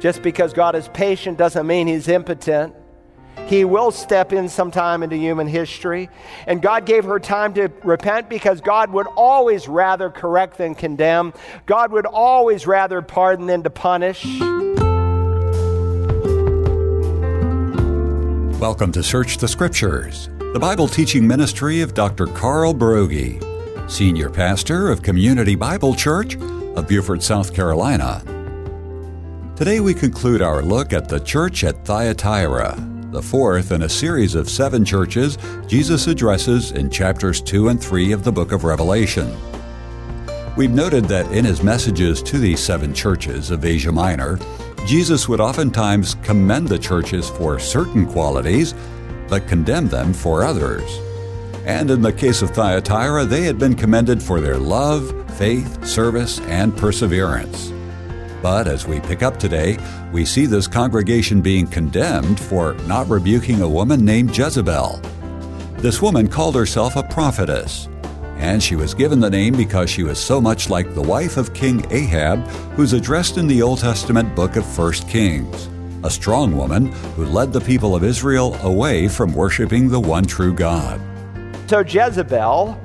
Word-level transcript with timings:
Just 0.00 0.22
because 0.22 0.54
God 0.54 0.74
is 0.74 0.88
patient 0.88 1.36
doesn't 1.36 1.66
mean 1.66 1.86
He's 1.86 2.08
impotent. 2.08 2.74
He 3.46 3.66
will 3.66 3.90
step 3.90 4.32
in 4.32 4.48
sometime 4.48 5.02
into 5.02 5.16
human 5.16 5.46
history. 5.46 6.08
And 6.46 6.62
God 6.62 6.86
gave 6.86 7.04
her 7.04 7.20
time 7.20 7.52
to 7.54 7.68
repent 7.84 8.30
because 8.30 8.62
God 8.62 8.90
would 8.92 9.06
always 9.08 9.68
rather 9.68 10.08
correct 10.08 10.56
than 10.56 10.74
condemn. 10.74 11.34
God 11.66 11.92
would 11.92 12.06
always 12.06 12.66
rather 12.66 13.02
pardon 13.02 13.46
than 13.46 13.62
to 13.62 13.68
punish. 13.68 14.24
Welcome 18.58 18.92
to 18.92 19.02
Search 19.02 19.36
the 19.36 19.48
Scriptures, 19.48 20.30
the 20.38 20.58
Bible 20.58 20.88
teaching 20.88 21.26
ministry 21.26 21.82
of 21.82 21.92
Dr. 21.92 22.26
Carl 22.28 22.72
Broggi, 22.72 23.90
Senior 23.90 24.30
Pastor 24.30 24.88
of 24.88 25.02
Community 25.02 25.56
Bible 25.56 25.94
Church 25.94 26.36
of 26.36 26.88
Beaufort, 26.88 27.22
South 27.22 27.52
Carolina. 27.52 28.39
Today 29.60 29.80
we 29.80 29.92
conclude 29.92 30.40
our 30.40 30.62
look 30.62 30.94
at 30.94 31.06
the 31.06 31.20
church 31.20 31.64
at 31.64 31.84
Thyatira, 31.84 32.76
the 33.10 33.20
fourth 33.20 33.72
in 33.72 33.82
a 33.82 33.90
series 33.90 34.34
of 34.34 34.48
seven 34.48 34.86
churches 34.86 35.36
Jesus 35.66 36.06
addresses 36.06 36.72
in 36.72 36.88
chapters 36.88 37.42
2 37.42 37.68
and 37.68 37.78
3 37.78 38.12
of 38.12 38.24
the 38.24 38.32
book 38.32 38.52
of 38.52 38.64
Revelation. 38.64 39.36
We've 40.56 40.70
noted 40.70 41.04
that 41.08 41.30
in 41.30 41.44
his 41.44 41.62
messages 41.62 42.22
to 42.22 42.38
these 42.38 42.58
seven 42.58 42.94
churches 42.94 43.50
of 43.50 43.66
Asia 43.66 43.92
Minor, 43.92 44.38
Jesus 44.86 45.28
would 45.28 45.42
oftentimes 45.42 46.14
commend 46.22 46.68
the 46.68 46.78
churches 46.78 47.28
for 47.28 47.58
certain 47.58 48.06
qualities, 48.06 48.74
but 49.28 49.46
condemn 49.46 49.88
them 49.88 50.14
for 50.14 50.42
others. 50.42 50.90
And 51.66 51.90
in 51.90 52.00
the 52.00 52.14
case 52.14 52.40
of 52.40 52.52
Thyatira, 52.52 53.26
they 53.26 53.42
had 53.42 53.58
been 53.58 53.76
commended 53.76 54.22
for 54.22 54.40
their 54.40 54.56
love, 54.56 55.12
faith, 55.36 55.84
service, 55.84 56.40
and 56.46 56.74
perseverance. 56.74 57.74
But 58.42 58.66
as 58.66 58.86
we 58.86 59.00
pick 59.00 59.22
up 59.22 59.38
today, 59.38 59.76
we 60.12 60.24
see 60.24 60.46
this 60.46 60.66
congregation 60.66 61.40
being 61.40 61.66
condemned 61.66 62.40
for 62.40 62.74
not 62.86 63.08
rebuking 63.08 63.60
a 63.60 63.68
woman 63.68 64.04
named 64.04 64.36
Jezebel. 64.36 65.00
This 65.76 66.00
woman 66.00 66.28
called 66.28 66.54
herself 66.54 66.96
a 66.96 67.02
prophetess, 67.02 67.88
and 68.36 68.62
she 68.62 68.76
was 68.76 68.94
given 68.94 69.20
the 69.20 69.28
name 69.28 69.54
because 69.54 69.90
she 69.90 70.02
was 70.02 70.18
so 70.18 70.40
much 70.40 70.70
like 70.70 70.94
the 70.94 71.02
wife 71.02 71.36
of 71.36 71.52
King 71.52 71.84
Ahab, 71.90 72.38
who's 72.76 72.94
addressed 72.94 73.36
in 73.36 73.46
the 73.46 73.60
Old 73.60 73.80
Testament 73.80 74.34
book 74.34 74.56
of 74.56 74.78
1 74.78 74.92
Kings, 75.08 75.68
a 76.02 76.10
strong 76.10 76.56
woman 76.56 76.86
who 77.16 77.26
led 77.26 77.52
the 77.52 77.60
people 77.60 77.94
of 77.94 78.02
Israel 78.02 78.54
away 78.62 79.08
from 79.08 79.34
worshiping 79.34 79.88
the 79.88 80.00
one 80.00 80.24
true 80.24 80.54
God. 80.54 81.00
So 81.68 81.80
Jezebel, 81.80 82.80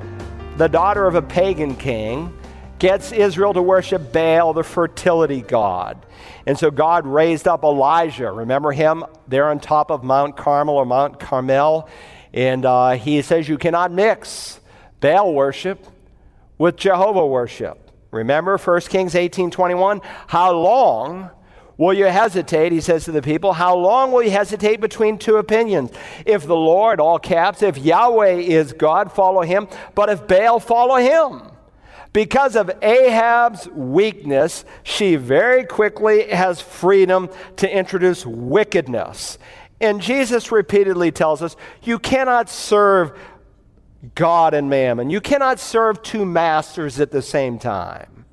the 0.58 0.68
daughter 0.68 1.06
of 1.06 1.14
a 1.14 1.22
pagan 1.22 1.74
king, 1.76 2.32
gets 2.78 3.12
Israel 3.12 3.54
to 3.54 3.62
worship 3.62 4.12
Baal, 4.12 4.52
the 4.52 4.64
fertility 4.64 5.40
god. 5.40 6.04
And 6.46 6.58
so 6.58 6.70
God 6.70 7.06
raised 7.06 7.48
up 7.48 7.64
Elijah. 7.64 8.30
Remember 8.30 8.72
him 8.72 9.04
there 9.26 9.48
on 9.48 9.60
top 9.60 9.90
of 9.90 10.04
Mount 10.04 10.36
Carmel 10.36 10.76
or 10.76 10.86
Mount 10.86 11.18
Carmel? 11.18 11.88
And 12.32 12.64
uh, 12.64 12.92
he 12.92 13.22
says, 13.22 13.48
You 13.48 13.58
cannot 13.58 13.92
mix 13.92 14.60
Baal 15.00 15.32
worship 15.32 15.84
with 16.58 16.76
Jehovah 16.76 17.26
worship. 17.26 17.90
Remember 18.10 18.56
1 18.56 18.80
Kings 18.82 19.14
18 19.14 19.50
21? 19.50 20.00
How 20.26 20.52
long 20.52 21.30
will 21.76 21.92
you 21.92 22.06
hesitate? 22.06 22.72
He 22.72 22.80
says 22.80 23.04
to 23.04 23.12
the 23.12 23.22
people, 23.22 23.52
How 23.52 23.76
long 23.76 24.12
will 24.12 24.22
you 24.22 24.30
hesitate 24.30 24.80
between 24.80 25.18
two 25.18 25.36
opinions? 25.36 25.90
If 26.24 26.46
the 26.46 26.56
Lord, 26.56 27.00
all 27.00 27.18
caps, 27.18 27.62
if 27.62 27.78
Yahweh 27.78 28.36
is 28.36 28.72
God, 28.72 29.12
follow 29.12 29.42
him, 29.42 29.68
but 29.94 30.08
if 30.08 30.26
Baal, 30.26 30.60
follow 30.60 30.96
him. 30.96 31.55
Because 32.16 32.56
of 32.56 32.70
Ahab's 32.80 33.68
weakness, 33.68 34.64
she 34.84 35.16
very 35.16 35.66
quickly 35.66 36.26
has 36.28 36.62
freedom 36.62 37.28
to 37.56 37.70
introduce 37.70 38.24
wickedness. 38.24 39.36
And 39.82 40.00
Jesus 40.00 40.50
repeatedly 40.50 41.12
tells 41.12 41.42
us 41.42 41.56
you 41.82 41.98
cannot 41.98 42.48
serve 42.48 43.12
God 44.14 44.54
and 44.54 44.70
mammon. 44.70 45.10
You 45.10 45.20
cannot 45.20 45.60
serve 45.60 46.02
two 46.02 46.24
masters 46.24 47.00
at 47.00 47.10
the 47.10 47.20
same 47.20 47.58
time. 47.58 48.24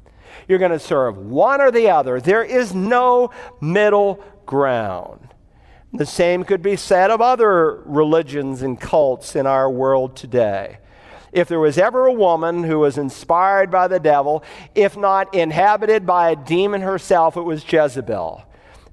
You're 0.47 0.59
going 0.59 0.71
to 0.71 0.79
serve 0.79 1.17
one 1.17 1.59
or 1.59 1.69
the 1.69 1.89
other. 1.89 2.21
There 2.21 2.41
is 2.41 2.73
no 2.73 3.31
middle 3.59 4.23
ground. 4.45 5.27
The 5.91 6.05
same 6.05 6.45
could 6.45 6.61
be 6.61 6.77
said 6.77 7.11
of 7.11 7.19
other 7.19 7.81
religions 7.83 8.61
and 8.61 8.79
cults 8.79 9.35
in 9.35 9.45
our 9.45 9.69
world 9.69 10.15
today. 10.15 10.77
If 11.33 11.47
there 11.47 11.59
was 11.59 11.77
ever 11.77 12.05
a 12.05 12.13
woman 12.13 12.63
who 12.63 12.79
was 12.79 12.97
inspired 12.97 13.69
by 13.69 13.87
the 13.87 13.99
devil, 13.99 14.43
if 14.75 14.95
not 14.95 15.33
inhabited 15.35 16.05
by 16.05 16.29
a 16.29 16.35
demon 16.35 16.81
herself, 16.81 17.35
it 17.35 17.41
was 17.41 17.69
Jezebel. 17.69 18.43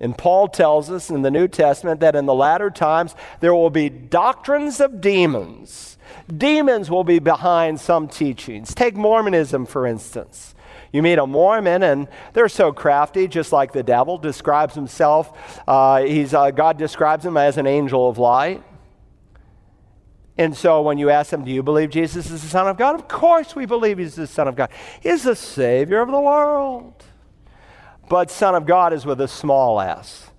And 0.01 0.17
Paul 0.17 0.49
tells 0.49 0.91
us 0.91 1.11
in 1.11 1.23
the 1.23 1.31
New 1.31 1.47
Testament 1.47 2.01
that 2.01 2.17
in 2.17 2.27
the 2.27 2.34
latter 2.34 2.71
times 2.71 3.15
there 3.41 3.55
will 3.55 3.71
be 3.71 3.89
doctrines 3.89 4.81
of 4.81 5.01
demons 5.01 5.91
Demons 6.37 6.91
will 6.91 7.05
be 7.05 7.19
behind 7.19 7.81
some 7.81 8.09
teachings. 8.09 8.75
Take 8.75 8.97
Mormonism, 8.97 9.67
for 9.67 9.87
instance. 9.87 10.55
You 10.93 11.03
meet 11.03 11.19
a 11.19 11.27
Mormon, 11.27 11.83
and 11.83 12.09
they're 12.33 12.49
so 12.49 12.72
crafty, 12.72 13.28
just 13.28 13.53
like 13.53 13.72
the 13.72 13.83
devil 13.83 14.19
describes 14.19 14.75
himself. 14.75 15.61
Uh, 15.67 16.03
he's, 16.03 16.34
uh, 16.34 16.51
God 16.51 16.78
describes 16.78 17.25
him 17.25 17.37
as 17.37 17.59
an 17.59 17.67
angel 17.67 18.09
of 18.09 18.19
light. 18.19 18.62
And 20.41 20.56
so 20.56 20.81
when 20.81 20.97
you 20.97 21.11
ask 21.11 21.31
them, 21.31 21.45
Do 21.45 21.51
you 21.51 21.62
believe 21.62 21.91
Jesus 21.91 22.31
is 22.31 22.41
the 22.41 22.49
Son 22.49 22.67
of 22.67 22.78
God? 22.78 22.95
Of 22.95 23.09
course 23.09 23.55
we 23.55 23.67
believe 23.67 23.99
he's 23.99 24.15
the 24.15 24.27
Son 24.27 24.49
of 24.49 24.56
God. 24.56 24.71
He's 25.03 25.25
the 25.25 25.37
Savior 25.37 26.01
of 26.01 26.11
the 26.11 26.19
world. 26.19 27.05
But 28.09 28.31
Son 28.31 28.55
of 28.55 28.65
God 28.65 28.95
is 28.95 29.05
with 29.05 29.21
a 29.21 29.28
small 29.28 29.83
s. 29.83 30.31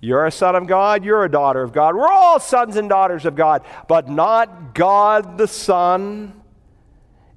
You're 0.00 0.26
a 0.26 0.30
son 0.30 0.54
of 0.54 0.68
God, 0.68 1.04
you're 1.04 1.24
a 1.24 1.28
daughter 1.28 1.60
of 1.60 1.72
God. 1.72 1.96
We're 1.96 2.06
all 2.06 2.38
sons 2.38 2.76
and 2.76 2.88
daughters 2.88 3.26
of 3.26 3.34
God, 3.34 3.64
but 3.88 4.08
not 4.08 4.76
God 4.76 5.36
the 5.36 5.48
Son. 5.48 6.40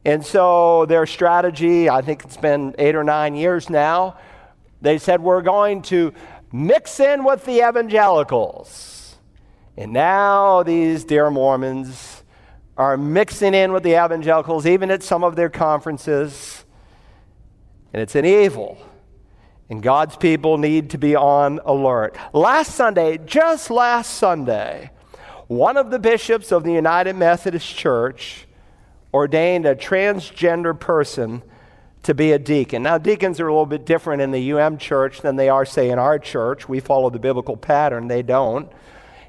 And 0.05 0.23
so 0.23 0.85
their 0.85 1.07
strategy, 1.07 1.89
I 1.89 2.01
think 2.01 2.23
it's 2.23 2.37
been 2.37 2.75
eight 2.77 2.93
or 2.93 3.03
nine 3.03 3.33
years 3.33 3.67
now, 3.67 4.19
they 4.79 4.99
said 4.99 5.21
we're 5.21 5.41
going 5.41 5.81
to 5.83 6.13
mix 6.51 6.99
in 6.99 7.23
with 7.23 7.45
the 7.45 7.67
evangelicals. 7.67 8.91
And 9.77 9.93
now 9.93 10.63
these 10.63 11.05
dear 11.05 11.31
Mormons 11.31 12.10
are 12.81 12.97
mixing 12.97 13.53
in 13.53 13.71
with 13.71 13.83
the 13.83 13.91
evangelicals, 14.03 14.65
even 14.65 14.89
at 14.89 15.03
some 15.03 15.23
of 15.23 15.35
their 15.35 15.51
conferences. 15.51 16.65
And 17.93 18.01
it's 18.01 18.15
an 18.15 18.25
evil. 18.25 18.75
And 19.69 19.83
God's 19.83 20.15
people 20.15 20.57
need 20.57 20.89
to 20.89 20.97
be 20.97 21.15
on 21.15 21.59
alert. 21.63 22.17
Last 22.33 22.73
Sunday, 22.73 23.19
just 23.19 23.69
last 23.69 24.15
Sunday, 24.15 24.89
one 25.45 25.77
of 25.77 25.91
the 25.91 25.99
bishops 25.99 26.51
of 26.51 26.63
the 26.63 26.73
United 26.73 27.15
Methodist 27.15 27.75
Church 27.75 28.47
ordained 29.13 29.67
a 29.67 29.75
transgender 29.75 30.77
person 30.77 31.43
to 32.01 32.15
be 32.15 32.31
a 32.31 32.39
deacon. 32.39 32.81
Now, 32.81 32.97
deacons 32.97 33.39
are 33.39 33.47
a 33.47 33.53
little 33.53 33.67
bit 33.67 33.85
different 33.85 34.23
in 34.23 34.31
the 34.31 34.53
UM 34.53 34.79
church 34.79 35.21
than 35.21 35.35
they 35.35 35.49
are, 35.49 35.65
say, 35.65 35.91
in 35.91 35.99
our 35.99 36.17
church. 36.17 36.67
We 36.67 36.79
follow 36.79 37.11
the 37.11 37.19
biblical 37.19 37.57
pattern, 37.57 38.07
they 38.07 38.23
don't. 38.23 38.71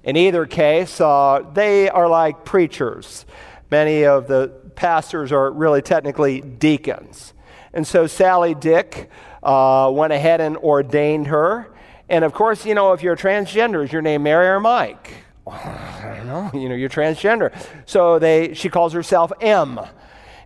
In 0.04 0.16
either 0.16 0.46
case, 0.46 1.00
uh, 1.00 1.44
they 1.54 1.88
are 1.88 2.08
like 2.08 2.44
preachers. 2.44 3.24
Many 3.70 4.04
of 4.04 4.26
the 4.26 4.48
pastors 4.74 5.32
are 5.32 5.50
really 5.50 5.82
technically 5.82 6.40
deacons. 6.40 7.34
And 7.72 7.86
so, 7.86 8.06
Sally 8.06 8.54
Dyck 8.54 9.08
uh, 9.42 9.90
went 9.92 10.12
ahead 10.12 10.40
and 10.40 10.56
ordained 10.58 11.28
her. 11.28 11.72
And 12.08 12.24
of 12.24 12.34
course, 12.34 12.66
you 12.66 12.74
know, 12.74 12.92
if 12.92 13.02
you're 13.02 13.16
transgender, 13.16 13.84
is 13.84 13.92
your 13.92 14.02
name 14.02 14.24
Mary 14.24 14.46
or 14.46 14.60
Mike? 14.60 15.14
I 15.46 16.14
don't 16.16 16.26
know. 16.26 16.50
You 16.52 16.68
know, 16.68 16.74
you're 16.74 16.90
transgender. 16.90 17.54
So 17.86 18.18
they, 18.18 18.54
she 18.54 18.68
calls 18.68 18.92
herself 18.92 19.32
M. 19.40 19.80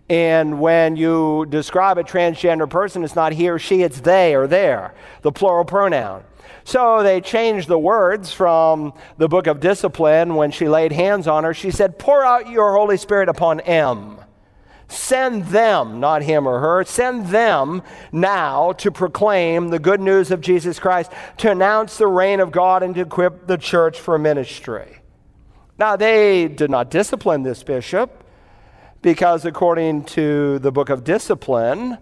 And 0.09 0.61
when 0.61 0.95
you 0.95 1.45
describe 1.49 1.97
a 1.97 2.03
transgender 2.03 2.69
person, 2.69 3.03
it's 3.03 3.15
not 3.15 3.33
he 3.33 3.49
or 3.49 3.59
she, 3.59 3.81
it's 3.81 3.99
they 3.99 4.35
or 4.35 4.47
their, 4.47 4.93
the 5.21 5.31
plural 5.31 5.65
pronoun. 5.65 6.23
So 6.63 7.03
they 7.03 7.21
changed 7.21 7.67
the 7.67 7.79
words 7.79 8.31
from 8.31 8.93
the 9.17 9.27
book 9.27 9.47
of 9.47 9.59
discipline 9.59 10.35
when 10.35 10.51
she 10.51 10.67
laid 10.67 10.91
hands 10.91 11.27
on 11.27 11.43
her. 11.43 11.53
She 11.53 11.71
said, 11.71 11.99
Pour 11.99 12.25
out 12.25 12.49
your 12.49 12.75
Holy 12.75 12.97
Spirit 12.97 13.29
upon 13.29 13.59
M. 13.61 14.17
Send 14.89 15.45
them, 15.47 15.99
not 15.99 16.23
him 16.23 16.47
or 16.47 16.61
her, 16.61 16.85
send 16.85 17.27
them 17.27 17.81
now 18.13 18.71
to 18.73 18.89
proclaim 18.89 19.67
the 19.67 19.79
good 19.79 19.99
news 19.99 20.31
of 20.31 20.39
Jesus 20.39 20.79
Christ, 20.79 21.11
to 21.37 21.51
announce 21.51 21.97
the 21.97 22.07
reign 22.07 22.39
of 22.39 22.53
God, 22.53 22.83
and 22.83 22.95
to 22.95 23.01
equip 23.01 23.47
the 23.47 23.57
church 23.57 23.99
for 23.99 24.17
ministry. 24.17 24.99
Now, 25.77 25.97
they 25.97 26.47
did 26.47 26.71
not 26.71 26.89
discipline 26.89 27.43
this 27.43 27.63
bishop 27.63 28.23
because, 29.07 29.45
according 29.45 30.03
to 30.03 30.59
the 30.59 30.69
book 30.69 30.89
of 30.89 31.05
discipline, 31.05 31.97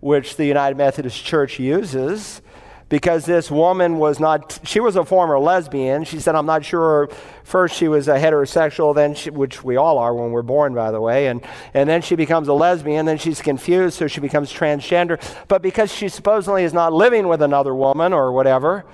which 0.00 0.36
the 0.36 0.46
United 0.46 0.74
Methodist 0.74 1.22
Church 1.22 1.58
uses, 1.58 2.40
because 2.88 3.26
this 3.26 3.50
woman 3.50 3.98
was 3.98 4.18
not, 4.18 4.58
she 4.64 4.80
was 4.80 4.96
a 4.96 5.04
former 5.04 5.38
lesbian. 5.38 6.04
She 6.04 6.18
said, 6.18 6.34
I'm 6.34 6.46
not 6.46 6.64
sure. 6.64 7.10
First, 7.44 7.76
she 7.76 7.88
was 7.88 8.08
a 8.08 8.14
heterosexual, 8.14 8.94
then 8.94 9.14
she, 9.14 9.28
which 9.28 9.62
we 9.62 9.76
all 9.76 9.98
are 9.98 10.14
when 10.14 10.30
we're 10.30 10.40
born, 10.40 10.74
by 10.74 10.90
the 10.90 10.98
way. 10.98 11.26
And, 11.26 11.42
and 11.74 11.90
then 11.90 12.00
she 12.00 12.16
becomes 12.16 12.48
a 12.48 12.54
lesbian. 12.54 13.04
Then 13.04 13.18
she's 13.18 13.42
confused, 13.42 13.98
so 13.98 14.06
she 14.06 14.20
becomes 14.20 14.50
transgender. 14.50 15.22
But 15.48 15.60
because 15.60 15.92
she 15.92 16.08
supposedly 16.08 16.64
is 16.64 16.72
not 16.72 16.94
living 16.94 17.28
with 17.28 17.42
another 17.42 17.74
woman 17.74 18.14
or 18.14 18.32
whatever, 18.32 18.86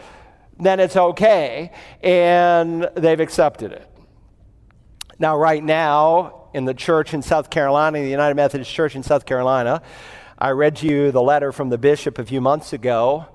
then 0.59 0.81
it's 0.81 0.97
okay, 0.97 1.71
and 2.03 2.91
they've 2.97 3.21
accepted 3.21 3.71
it. 3.71 3.92
Now, 5.23 5.37
right 5.37 5.63
now, 5.63 6.49
in 6.53 6.65
the 6.65 6.75
church 6.75 7.15
in 7.15 7.23
South 7.23 7.49
Carolina, 7.49 8.01
the 8.01 8.11
United 8.11 8.35
Methodist 8.35 8.69
Church 8.69 8.97
in 8.97 9.05
South 9.05 9.25
Carolina, 9.25 9.81
I 10.37 10.51
read 10.51 10.83
you 10.83 11.13
the 11.13 11.23
letter 11.23 11.53
from 11.53 11.69
the 11.69 11.79
bishop 11.79 12.19
a 12.19 12.25
few 12.25 12.41
months 12.41 12.73
ago, 12.73 13.27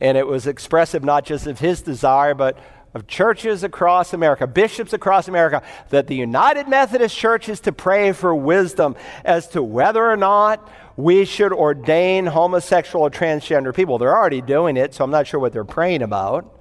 and 0.00 0.16
it 0.16 0.24
was 0.24 0.46
expressive 0.46 1.02
not 1.02 1.24
just 1.24 1.48
of 1.48 1.58
his 1.58 1.82
desire, 1.82 2.34
but 2.34 2.60
of 2.94 3.08
churches 3.08 3.64
across 3.64 4.12
America, 4.12 4.46
bishops 4.46 4.92
across 4.92 5.26
America, 5.26 5.64
that 5.88 6.06
the 6.06 6.14
United 6.14 6.68
Methodist 6.68 7.16
Church 7.16 7.48
is 7.48 7.58
to 7.62 7.72
pray 7.72 8.12
for 8.12 8.32
wisdom 8.32 8.94
as 9.24 9.48
to 9.48 9.64
whether 9.64 10.08
or 10.08 10.16
not 10.16 10.70
we 10.96 11.24
should 11.24 11.52
ordain 11.52 12.26
homosexual 12.26 13.04
or 13.04 13.10
transgender 13.10 13.74
people. 13.74 13.98
They're 13.98 14.16
already 14.16 14.42
doing 14.42 14.76
it, 14.76 14.94
so 14.94 15.02
I'm 15.02 15.10
not 15.10 15.26
sure 15.26 15.40
what 15.40 15.52
they're 15.52 15.64
praying 15.64 16.02
about. 16.02 16.59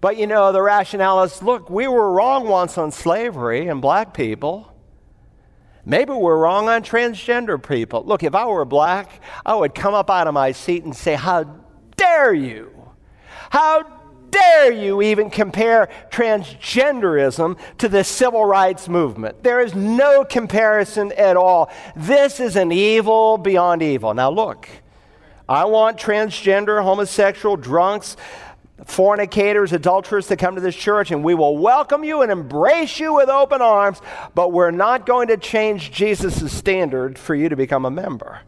But 0.00 0.16
you 0.16 0.26
know, 0.26 0.52
the 0.52 0.62
rationale 0.62 1.22
is 1.22 1.42
look, 1.42 1.68
we 1.68 1.86
were 1.86 2.12
wrong 2.12 2.48
once 2.48 2.78
on 2.78 2.90
slavery 2.90 3.68
and 3.68 3.82
black 3.82 4.14
people. 4.14 4.72
Maybe 5.84 6.12
we're 6.12 6.38
wrong 6.38 6.68
on 6.68 6.82
transgender 6.82 7.62
people. 7.62 8.04
Look, 8.04 8.22
if 8.22 8.34
I 8.34 8.46
were 8.46 8.64
black, 8.64 9.22
I 9.44 9.54
would 9.54 9.74
come 9.74 9.94
up 9.94 10.10
out 10.10 10.26
of 10.26 10.34
my 10.34 10.52
seat 10.52 10.84
and 10.84 10.94
say, 10.94 11.14
How 11.14 11.44
dare 11.96 12.32
you? 12.32 12.70
How 13.50 13.82
dare 14.30 14.72
you 14.72 15.02
even 15.02 15.30
compare 15.30 15.88
transgenderism 16.10 17.58
to 17.78 17.88
the 17.88 18.04
civil 18.04 18.44
rights 18.44 18.88
movement? 18.88 19.42
There 19.42 19.60
is 19.60 19.74
no 19.74 20.24
comparison 20.24 21.12
at 21.12 21.36
all. 21.36 21.70
This 21.96 22.40
is 22.40 22.56
an 22.56 22.72
evil 22.72 23.38
beyond 23.38 23.82
evil. 23.82 24.14
Now, 24.14 24.30
look, 24.30 24.68
I 25.48 25.64
want 25.64 25.98
transgender, 25.98 26.82
homosexual, 26.82 27.56
drunks, 27.56 28.16
fornicators, 28.86 29.72
adulterers 29.72 30.26
to 30.28 30.36
come 30.36 30.54
to 30.54 30.60
this 30.60 30.76
church, 30.76 31.10
and 31.10 31.22
we 31.22 31.34
will 31.34 31.56
welcome 31.56 32.04
you 32.04 32.22
and 32.22 32.32
embrace 32.32 32.98
you 32.98 33.14
with 33.14 33.28
open 33.28 33.60
arms, 33.60 34.00
but 34.34 34.52
we're 34.52 34.70
not 34.70 35.06
going 35.06 35.28
to 35.28 35.36
change 35.36 35.92
Jesus' 35.92 36.52
standard 36.52 37.18
for 37.18 37.34
you 37.34 37.48
to 37.48 37.56
become 37.56 37.84
a 37.84 37.90
member. 37.90 38.40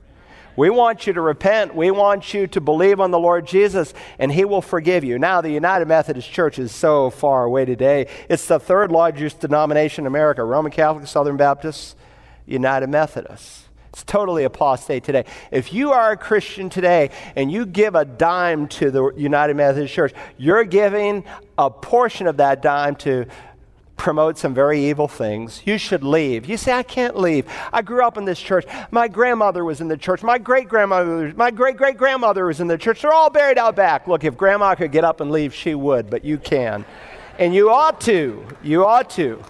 We 0.55 0.69
want 0.69 1.07
you 1.07 1.15
to 1.15 1.21
repent. 1.21 1.75
We 1.75 1.91
want 1.91 2.35
you 2.35 2.47
to 2.49 2.61
believe 2.61 3.01
on 3.01 3.11
the 3.11 3.19
Lord 3.19 3.47
Jesus, 3.47 3.95
and 4.19 4.31
He 4.31 4.45
will 4.45 4.61
forgive 4.61 5.03
you. 5.03 5.19
Now, 5.19 5.41
the 5.41 5.51
United 5.51 5.89
Methodist 5.89 6.31
Church 6.31 6.59
is 6.59 6.73
so 6.73 7.09
far 7.09 7.45
away 7.45 7.65
today. 7.65 8.07
It's 8.29 8.47
the 8.47 8.61
third 8.61 8.93
largest 8.93 9.41
denomination 9.41 10.03
in 10.03 10.07
America 10.07 10.45
Roman 10.45 10.71
Catholic, 10.71 11.07
Southern 11.07 11.39
Baptists, 11.39 11.97
United 12.47 12.89
Methodists. 12.89 13.62
It's 13.93 14.05
totally 14.05 14.45
apostate 14.45 15.05
today. 15.05 15.27
If 15.51 15.75
you 15.75 15.93
are 15.93 16.13
a 16.13 16.17
Christian 16.17 16.71
today 16.71 17.11
and 17.37 17.53
you 17.53 17.67
give 17.67 17.95
a 17.95 18.07
dime 18.07 18.67
to 18.69 18.91
the 18.91 19.13
United 19.19 19.55
Methodist 19.55 19.93
Church, 19.93 20.15
you're 20.39 20.65
giving 20.65 21.25
a 21.59 21.69
portion 21.69 22.27
of 22.27 22.39
that 22.39 22.63
dime 22.63 22.97
to 22.97 23.27
promote 23.99 24.39
some 24.39 24.55
very 24.55 24.87
evil 24.87 25.09
things. 25.09 25.61
You 25.67 25.77
should 25.77 26.03
leave. 26.03 26.47
You 26.47 26.57
say, 26.57 26.73
I 26.73 26.83
can't 26.83 27.19
leave. 27.19 27.47
I 27.71 27.83
grew 27.83 28.03
up 28.03 28.17
in 28.17 28.25
this 28.25 28.41
church. 28.41 28.65
My 28.91 29.09
grandmother 29.09 29.63
was 29.63 29.83
in 29.83 29.89
the 29.89 29.99
church. 29.99 30.23
My 30.23 30.39
great 30.39 30.71
grandmother, 30.71 31.35
my 31.37 31.51
great 31.51 31.77
great 31.77 31.99
grandmother 31.99 32.47
was 32.47 32.61
in 32.61 32.69
the 32.69 32.79
church. 32.79 33.03
They're 33.03 33.13
all 33.13 33.29
buried 33.29 33.59
out 33.59 33.77
back. 33.77 34.09
Look, 34.09 34.25
if 34.25 34.39
grandma 34.39 34.75
could 34.75 34.91
get 34.91 35.05
up 35.05 35.21
and 35.21 35.31
leave, 35.31 35.55
she 35.55 35.75
would, 35.75 36.09
but 36.09 36.25
you 36.25 36.39
can. 36.39 36.87
And 37.39 37.55
you 37.55 37.69
ought 37.69 38.01
to. 38.03 38.47
You 38.63 38.87
ought 38.87 39.11
to. 39.11 39.43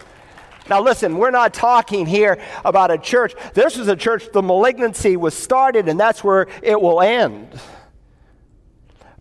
Now, 0.69 0.81
listen, 0.81 1.19
we're 1.19 1.31
not 1.31 1.53
talking 1.53 2.07
here 2.07 2.41
about 2.65 2.91
a 2.91 2.99
church. 2.99 3.35
This 3.55 3.77
is 3.77 3.89
a 3.89 3.97
church, 3.97 4.31
the 4.33 4.43
malignancy 4.43 5.17
was 5.17 5.35
started, 5.35 5.89
and 5.89 5.99
that's 5.99 6.23
where 6.23 6.47
it 6.63 6.81
will 6.81 7.01
end. 7.01 7.49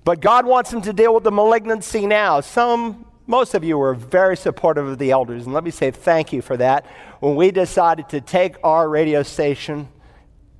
But 0.03 0.19
God 0.19 0.45
wants 0.45 0.71
them 0.71 0.81
to 0.83 0.93
deal 0.93 1.13
with 1.13 1.23
the 1.23 1.31
malignancy 1.31 2.05
now. 2.05 2.41
Some, 2.41 3.05
most 3.27 3.53
of 3.53 3.63
you 3.63 3.77
were 3.77 3.93
very 3.93 4.37
supportive 4.37 4.87
of 4.87 4.97
the 4.97 5.11
elders, 5.11 5.45
and 5.45 5.53
let 5.53 5.63
me 5.63 5.71
say 5.71 5.91
thank 5.91 6.33
you 6.33 6.41
for 6.41 6.57
that. 6.57 6.85
When 7.19 7.35
we 7.35 7.51
decided 7.51 8.09
to 8.09 8.21
take 8.21 8.55
our 8.63 8.89
radio 8.89 9.23
station 9.23 9.89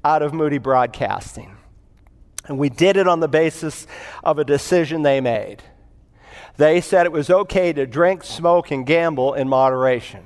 out 0.04 0.22
of 0.22 0.34
Moody 0.34 0.58
Broadcasting, 0.58 1.58
and 2.46 2.58
we 2.58 2.70
did 2.70 2.98
it 2.98 3.08
on 3.08 3.20
the 3.20 3.28
basis 3.28 3.86
of 4.24 4.40
a 4.40 4.44
decision 4.44 5.04
they 5.04 5.22
made. 5.22 5.62
They 6.58 6.82
said 6.82 7.06
it 7.06 7.12
was 7.12 7.30
okay 7.30 7.72
to 7.74 7.86
drink, 7.86 8.24
smoke, 8.24 8.72
and 8.72 8.86
gamble 8.86 9.34
in 9.36 9.48
moderation. 9.48 10.26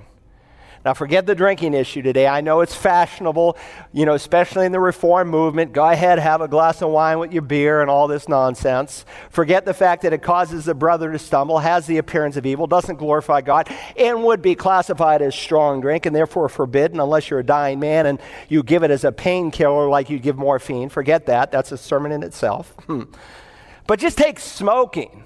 Now, 0.86 0.94
forget 0.94 1.26
the 1.26 1.34
drinking 1.34 1.74
issue 1.74 2.04
today. 2.04 2.28
I 2.28 2.42
know 2.42 2.62
it's 2.62 2.76
fashionable, 2.76 3.58
you 3.92 4.06
know, 4.06 4.14
especially 4.14 4.68
in 4.68 4.72
the 4.72 4.80
reform 4.80 5.30
movement. 5.30 5.74
Go 5.74 5.84
ahead, 5.84 6.20
have 6.20 6.42
a 6.42 6.48
glass 6.48 6.84
of 6.84 6.92
wine 6.92 7.18
with 7.18 7.34
your 7.34 7.42
beer 7.42 7.82
and 7.82 7.90
all 7.90 8.08
this 8.08 8.30
nonsense. 8.30 9.04
Forget 9.32 9.66
the 9.66 9.74
fact 9.74 10.04
that 10.04 10.14
it 10.14 10.22
causes 10.22 10.66
the 10.66 10.76
brother 10.76 11.12
to 11.12 11.18
stumble, 11.18 11.58
has 11.58 11.88
the 11.88 11.98
appearance 11.98 12.38
of 12.38 12.46
evil, 12.46 12.68
doesn't 12.68 12.98
glorify 12.98 13.42
God, 13.42 13.68
and 13.98 14.24
would 14.24 14.44
be 14.44 14.54
classified 14.54 15.24
as 15.24 15.34
strong 15.34 15.82
drink 15.82 16.06
and 16.06 16.16
therefore 16.16 16.50
forbidden 16.50 17.00
unless 17.00 17.32
you're 17.32 17.40
a 17.40 17.44
dying 17.44 17.80
man 17.80 18.06
and 18.06 18.20
you 18.48 18.62
give 18.62 18.84
it 18.84 18.92
as 18.92 19.04
a 19.04 19.12
painkiller 19.12 19.90
like 19.90 20.12
you 20.12 20.20
give 20.20 20.38
morphine. 20.38 20.90
Forget 20.90 21.26
that. 21.26 21.52
That's 21.52 21.72
a 21.72 21.78
sermon 21.78 22.12
in 22.12 22.22
itself. 22.22 22.76
Hmm. 22.86 23.04
but 23.88 23.98
just 23.98 24.20
take 24.20 24.40
smoking. 24.40 25.25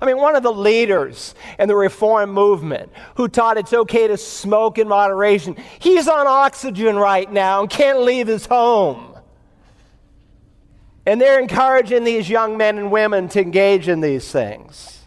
I 0.00 0.06
mean, 0.06 0.16
one 0.16 0.36
of 0.36 0.42
the 0.42 0.52
leaders 0.52 1.34
in 1.58 1.68
the 1.68 1.76
reform 1.76 2.30
movement 2.30 2.92
who 3.16 3.28
taught 3.28 3.56
it's 3.56 3.72
okay 3.72 4.08
to 4.08 4.16
smoke 4.16 4.78
in 4.78 4.88
moderation, 4.88 5.56
he's 5.78 6.08
on 6.08 6.26
oxygen 6.26 6.96
right 6.96 7.30
now 7.30 7.62
and 7.62 7.70
can't 7.70 8.00
leave 8.00 8.26
his 8.26 8.46
home. 8.46 9.16
And 11.04 11.20
they're 11.20 11.40
encouraging 11.40 12.04
these 12.04 12.30
young 12.30 12.56
men 12.56 12.78
and 12.78 12.92
women 12.92 13.28
to 13.30 13.40
engage 13.40 13.88
in 13.88 14.00
these 14.00 14.30
things. 14.30 15.00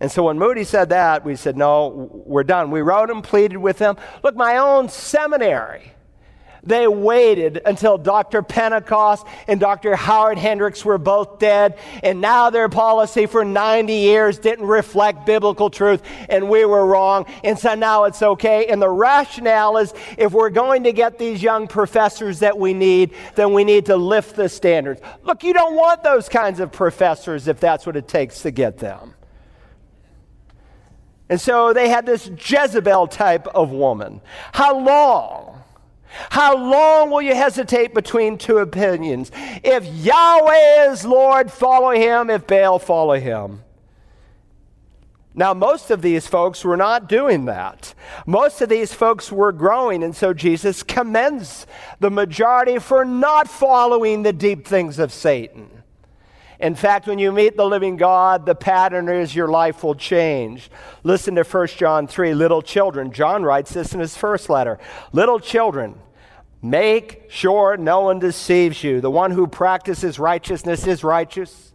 And 0.00 0.10
so 0.10 0.24
when 0.24 0.36
Moody 0.36 0.64
said 0.64 0.88
that, 0.88 1.24
we 1.24 1.36
said, 1.36 1.56
no, 1.56 2.10
we're 2.26 2.42
done. 2.42 2.72
We 2.72 2.80
wrote 2.80 3.08
and 3.08 3.22
pleaded 3.22 3.58
with 3.58 3.78
them. 3.78 3.96
Look, 4.24 4.34
my 4.34 4.56
own 4.56 4.88
seminary 4.88 5.92
they 6.64 6.86
waited 6.86 7.60
until 7.66 7.98
Dr. 7.98 8.42
Pentecost 8.42 9.26
and 9.48 9.58
Dr. 9.58 9.96
Howard 9.96 10.38
Hendricks 10.38 10.84
were 10.84 10.98
both 10.98 11.38
dead, 11.38 11.78
and 12.02 12.20
now 12.20 12.50
their 12.50 12.68
policy 12.68 13.26
for 13.26 13.44
90 13.44 13.92
years 13.92 14.38
didn't 14.38 14.66
reflect 14.66 15.26
biblical 15.26 15.70
truth, 15.70 16.02
and 16.28 16.48
we 16.48 16.64
were 16.64 16.86
wrong, 16.86 17.26
and 17.42 17.58
so 17.58 17.74
now 17.74 18.04
it's 18.04 18.22
okay. 18.22 18.66
And 18.66 18.80
the 18.80 18.88
rationale 18.88 19.76
is 19.78 19.92
if 20.16 20.32
we're 20.32 20.50
going 20.50 20.84
to 20.84 20.92
get 20.92 21.18
these 21.18 21.42
young 21.42 21.66
professors 21.66 22.38
that 22.40 22.56
we 22.56 22.74
need, 22.74 23.14
then 23.34 23.52
we 23.52 23.64
need 23.64 23.86
to 23.86 23.96
lift 23.96 24.36
the 24.36 24.48
standards. 24.48 25.00
Look, 25.24 25.42
you 25.42 25.52
don't 25.52 25.74
want 25.74 26.04
those 26.04 26.28
kinds 26.28 26.60
of 26.60 26.70
professors 26.70 27.48
if 27.48 27.58
that's 27.58 27.86
what 27.86 27.96
it 27.96 28.06
takes 28.06 28.42
to 28.42 28.50
get 28.52 28.78
them. 28.78 29.14
And 31.28 31.40
so 31.40 31.72
they 31.72 31.88
had 31.88 32.06
this 32.06 32.28
Jezebel 32.28 33.06
type 33.08 33.46
of 33.48 33.70
woman. 33.70 34.20
How 34.52 34.78
long? 34.78 35.51
How 36.30 36.56
long 36.56 37.10
will 37.10 37.22
you 37.22 37.34
hesitate 37.34 37.94
between 37.94 38.38
two 38.38 38.58
opinions? 38.58 39.30
If 39.64 39.86
Yahweh 39.86 40.90
is 40.90 41.04
Lord, 41.04 41.50
follow 41.50 41.90
him. 41.90 42.30
If 42.30 42.46
Baal, 42.46 42.78
follow 42.78 43.18
him. 43.18 43.62
Now, 45.34 45.54
most 45.54 45.90
of 45.90 46.02
these 46.02 46.26
folks 46.26 46.62
were 46.62 46.76
not 46.76 47.08
doing 47.08 47.46
that. 47.46 47.94
Most 48.26 48.60
of 48.60 48.68
these 48.68 48.92
folks 48.92 49.32
were 49.32 49.52
growing, 49.52 50.02
and 50.02 50.14
so 50.14 50.34
Jesus 50.34 50.82
commends 50.82 51.66
the 52.00 52.10
majority 52.10 52.78
for 52.78 53.04
not 53.04 53.48
following 53.48 54.22
the 54.22 54.32
deep 54.34 54.66
things 54.66 54.98
of 54.98 55.10
Satan. 55.10 55.81
In 56.62 56.76
fact, 56.76 57.08
when 57.08 57.18
you 57.18 57.32
meet 57.32 57.56
the 57.56 57.66
living 57.66 57.96
God, 57.96 58.46
the 58.46 58.54
pattern 58.54 59.08
is 59.08 59.34
your 59.34 59.48
life 59.48 59.82
will 59.82 59.96
change. 59.96 60.70
Listen 61.02 61.34
to 61.34 61.42
1 61.42 61.66
John 61.66 62.06
3, 62.06 62.34
little 62.34 62.62
children. 62.62 63.12
John 63.12 63.42
writes 63.42 63.74
this 63.74 63.92
in 63.92 63.98
his 63.98 64.16
first 64.16 64.48
letter. 64.48 64.78
Little 65.12 65.40
children, 65.40 65.96
make 66.62 67.24
sure 67.28 67.76
no 67.76 68.02
one 68.02 68.20
deceives 68.20 68.84
you. 68.84 69.00
The 69.00 69.10
one 69.10 69.32
who 69.32 69.48
practices 69.48 70.20
righteousness 70.20 70.86
is 70.86 71.02
righteous. 71.02 71.72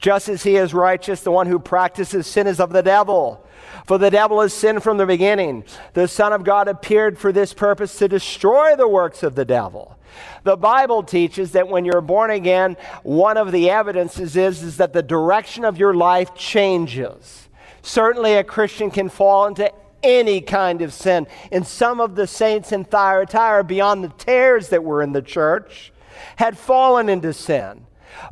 Just 0.00 0.28
as 0.28 0.42
he 0.42 0.56
is 0.56 0.74
righteous, 0.74 1.20
the 1.20 1.30
one 1.30 1.46
who 1.46 1.60
practices 1.60 2.26
sin 2.26 2.48
is 2.48 2.58
of 2.58 2.72
the 2.72 2.82
devil. 2.82 3.46
For 3.86 3.98
the 3.98 4.10
devil 4.10 4.40
has 4.40 4.54
sinned 4.54 4.82
from 4.82 4.96
the 4.96 5.06
beginning. 5.06 5.64
The 5.92 6.08
Son 6.08 6.32
of 6.32 6.44
God 6.44 6.68
appeared 6.68 7.18
for 7.18 7.32
this 7.32 7.52
purpose 7.52 7.98
to 7.98 8.08
destroy 8.08 8.76
the 8.76 8.88
works 8.88 9.22
of 9.22 9.34
the 9.34 9.44
devil. 9.44 9.98
The 10.44 10.56
Bible 10.56 11.02
teaches 11.02 11.52
that 11.52 11.68
when 11.68 11.84
you're 11.84 12.00
born 12.00 12.30
again, 12.30 12.76
one 13.02 13.36
of 13.36 13.52
the 13.52 13.70
evidences 13.70 14.36
is, 14.36 14.62
is 14.62 14.76
that 14.76 14.92
the 14.92 15.02
direction 15.02 15.64
of 15.64 15.78
your 15.78 15.94
life 15.94 16.34
changes. 16.34 17.48
Certainly, 17.82 18.34
a 18.34 18.44
Christian 18.44 18.90
can 18.90 19.08
fall 19.08 19.46
into 19.46 19.70
any 20.02 20.40
kind 20.40 20.82
of 20.82 20.92
sin. 20.92 21.26
And 21.50 21.66
some 21.66 22.00
of 22.00 22.14
the 22.14 22.26
saints 22.26 22.72
in 22.72 22.84
Thyatira, 22.84 23.64
beyond 23.64 24.04
the 24.04 24.08
tares 24.08 24.68
that 24.68 24.84
were 24.84 25.02
in 25.02 25.12
the 25.12 25.22
church, 25.22 25.92
had 26.36 26.56
fallen 26.56 27.08
into 27.08 27.32
sin. 27.32 27.86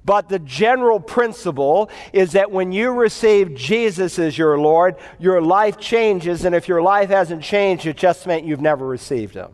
But 0.04 0.28
the 0.28 0.38
general 0.38 1.00
principle 1.00 1.90
is 2.12 2.32
that 2.32 2.50
when 2.50 2.72
you 2.72 2.92
receive 2.92 3.54
Jesus 3.54 4.18
as 4.18 4.36
your 4.36 4.58
Lord, 4.58 4.96
your 5.18 5.40
life 5.40 5.78
changes. 5.78 6.44
And 6.44 6.54
if 6.54 6.68
your 6.68 6.82
life 6.82 7.10
hasn't 7.10 7.42
changed, 7.42 7.86
it 7.86 7.96
just 7.96 8.26
meant 8.26 8.44
you've 8.44 8.60
never 8.60 8.86
received 8.86 9.34
Him. 9.34 9.52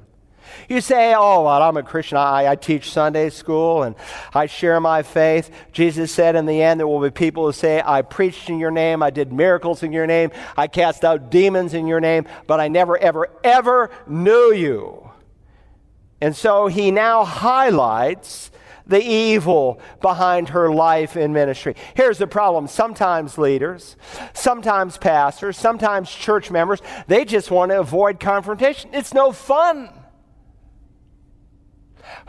You 0.69 0.81
say, 0.81 1.15
oh, 1.17 1.45
well, 1.45 1.63
I'm 1.63 1.77
a 1.77 1.83
Christian. 1.83 2.19
I, 2.19 2.49
I, 2.49 2.57
teach 2.57 2.91
Sunday 2.91 3.31
school 3.31 3.83
and 3.85 3.95
I 4.35 4.47
share 4.47 4.81
my 4.81 5.03
faith. 5.03 5.51
Jesus 5.73 6.13
said 6.13 6.37
in 6.37 6.47
the 6.47 6.63
end, 6.63 6.81
there 6.81 6.87
will 6.87 7.01
be 7.01 7.11
people 7.11 7.47
who 7.47 7.53
say, 7.53 7.83
I 7.85 8.03
preached 8.03 8.51
in 8.51 8.59
your 8.59 8.71
name, 8.71 9.03
I 9.03 9.11
did 9.11 9.33
miracles 9.33 9.83
in 9.83 9.93
your 9.93 10.07
name, 10.07 10.31
I 10.57 10.67
cast 10.67 11.05
out 11.05 11.31
demons 11.31 11.75
in 11.75 11.87
your 11.87 12.01
name, 12.01 12.27
but 12.47 12.61
I 12.61 12.69
never, 12.69 12.99
ever, 12.99 13.29
ever 13.45 13.91
knew 14.07 14.53
you. 14.53 15.11
And 16.21 16.35
so 16.35 16.67
he 16.67 16.91
now 16.91 17.25
highlights 17.25 18.51
the 18.89 19.03
evil 19.03 19.81
behind 20.01 20.49
her 20.49 20.73
life 20.73 21.17
in 21.17 21.33
ministry. 21.33 21.77
Here's 21.95 22.19
the 22.19 22.27
problem 22.27 22.67
sometimes 22.67 23.39
leaders, 23.39 23.97
sometimes 24.33 24.97
pastors, 24.97 25.57
sometimes 25.57 26.11
church 26.11 26.51
members, 26.51 26.81
they 27.07 27.25
just 27.25 27.51
want 27.51 27.71
to 27.71 27.79
avoid 27.79 28.19
confrontation. 28.19 28.91
It's 28.93 29.15
no 29.15 29.31
fun. 29.31 29.91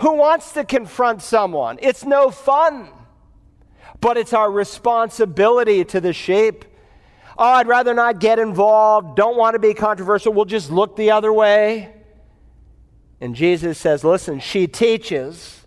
Who 0.02 0.16
wants 0.16 0.52
to 0.54 0.66
confront 0.66 1.22
someone? 1.22 1.80
It's 1.82 2.06
no 2.06 2.30
fun. 2.30 2.90
But 4.02 4.18
it's 4.18 4.34
our 4.34 4.52
responsibility 4.52 5.84
to 5.86 6.02
the 6.02 6.14
sheep. 6.14 6.66
Oh, 7.38 7.46
I'd 7.46 7.68
rather 7.68 7.94
not 7.94 8.20
get 8.20 8.38
involved, 8.38 9.16
don't 9.16 9.38
want 9.38 9.54
to 9.54 9.60
be 9.60 9.74
controversial, 9.74 10.34
we'll 10.34 10.44
just 10.44 10.72
look 10.72 10.98
the 10.98 11.12
other 11.12 11.32
way. 11.32 11.94
And 13.22 13.34
Jesus 13.34 13.78
says, 13.78 14.04
Listen, 14.04 14.40
she 14.42 14.68
teaches 14.68 15.59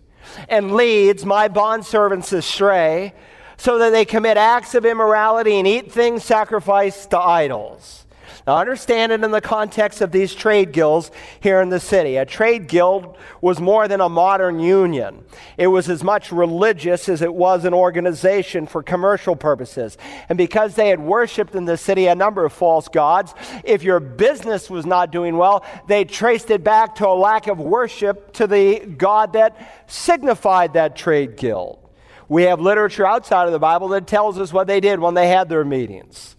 and 0.49 0.73
leads 0.75 1.25
my 1.25 1.47
bondservants 1.49 2.33
astray 2.33 3.13
so 3.57 3.77
that 3.79 3.91
they 3.91 4.05
commit 4.05 4.37
acts 4.37 4.75
of 4.75 4.85
immorality 4.85 5.55
and 5.55 5.67
eat 5.67 5.91
things 5.91 6.23
sacrificed 6.23 7.11
to 7.11 7.19
idols. 7.19 8.02
Now, 8.45 8.57
understand 8.57 9.13
it 9.13 9.23
in 9.23 9.31
the 9.31 9.39
context 9.39 10.01
of 10.01 10.11
these 10.11 10.35
trade 10.35 10.73
guilds 10.73 11.11
here 11.39 11.61
in 11.61 11.69
the 11.69 11.79
city. 11.79 12.17
A 12.17 12.25
trade 12.25 12.67
guild 12.67 13.17
was 13.39 13.61
more 13.61 13.87
than 13.87 14.01
a 14.01 14.09
modern 14.09 14.59
union, 14.59 15.23
it 15.57 15.67
was 15.67 15.89
as 15.89 16.03
much 16.03 16.31
religious 16.31 17.07
as 17.07 17.21
it 17.21 17.33
was 17.33 17.63
an 17.63 17.73
organization 17.73 18.67
for 18.67 18.83
commercial 18.83 19.35
purposes. 19.35 19.97
And 20.27 20.37
because 20.37 20.75
they 20.75 20.89
had 20.89 20.99
worshiped 20.99 21.55
in 21.55 21.65
the 21.65 21.77
city 21.77 22.07
a 22.07 22.15
number 22.15 22.43
of 22.43 22.51
false 22.51 22.89
gods, 22.89 23.33
if 23.63 23.83
your 23.83 23.99
business 23.99 24.69
was 24.69 24.85
not 24.85 25.11
doing 25.11 25.37
well, 25.37 25.65
they 25.87 26.03
traced 26.03 26.51
it 26.51 26.63
back 26.63 26.95
to 26.95 27.07
a 27.07 27.15
lack 27.15 27.47
of 27.47 27.59
worship 27.59 28.33
to 28.33 28.47
the 28.47 28.79
God 28.79 29.33
that 29.33 29.85
signified 29.87 30.73
that 30.73 30.95
trade 30.95 31.37
guild. 31.37 31.79
We 32.27 32.43
have 32.43 32.59
literature 32.59 33.05
outside 33.05 33.45
of 33.45 33.51
the 33.51 33.59
Bible 33.59 33.89
that 33.89 34.07
tells 34.07 34.39
us 34.39 34.51
what 34.51 34.67
they 34.67 34.79
did 34.79 34.99
when 34.99 35.13
they 35.13 35.27
had 35.27 35.49
their 35.49 35.63
meetings. 35.63 36.32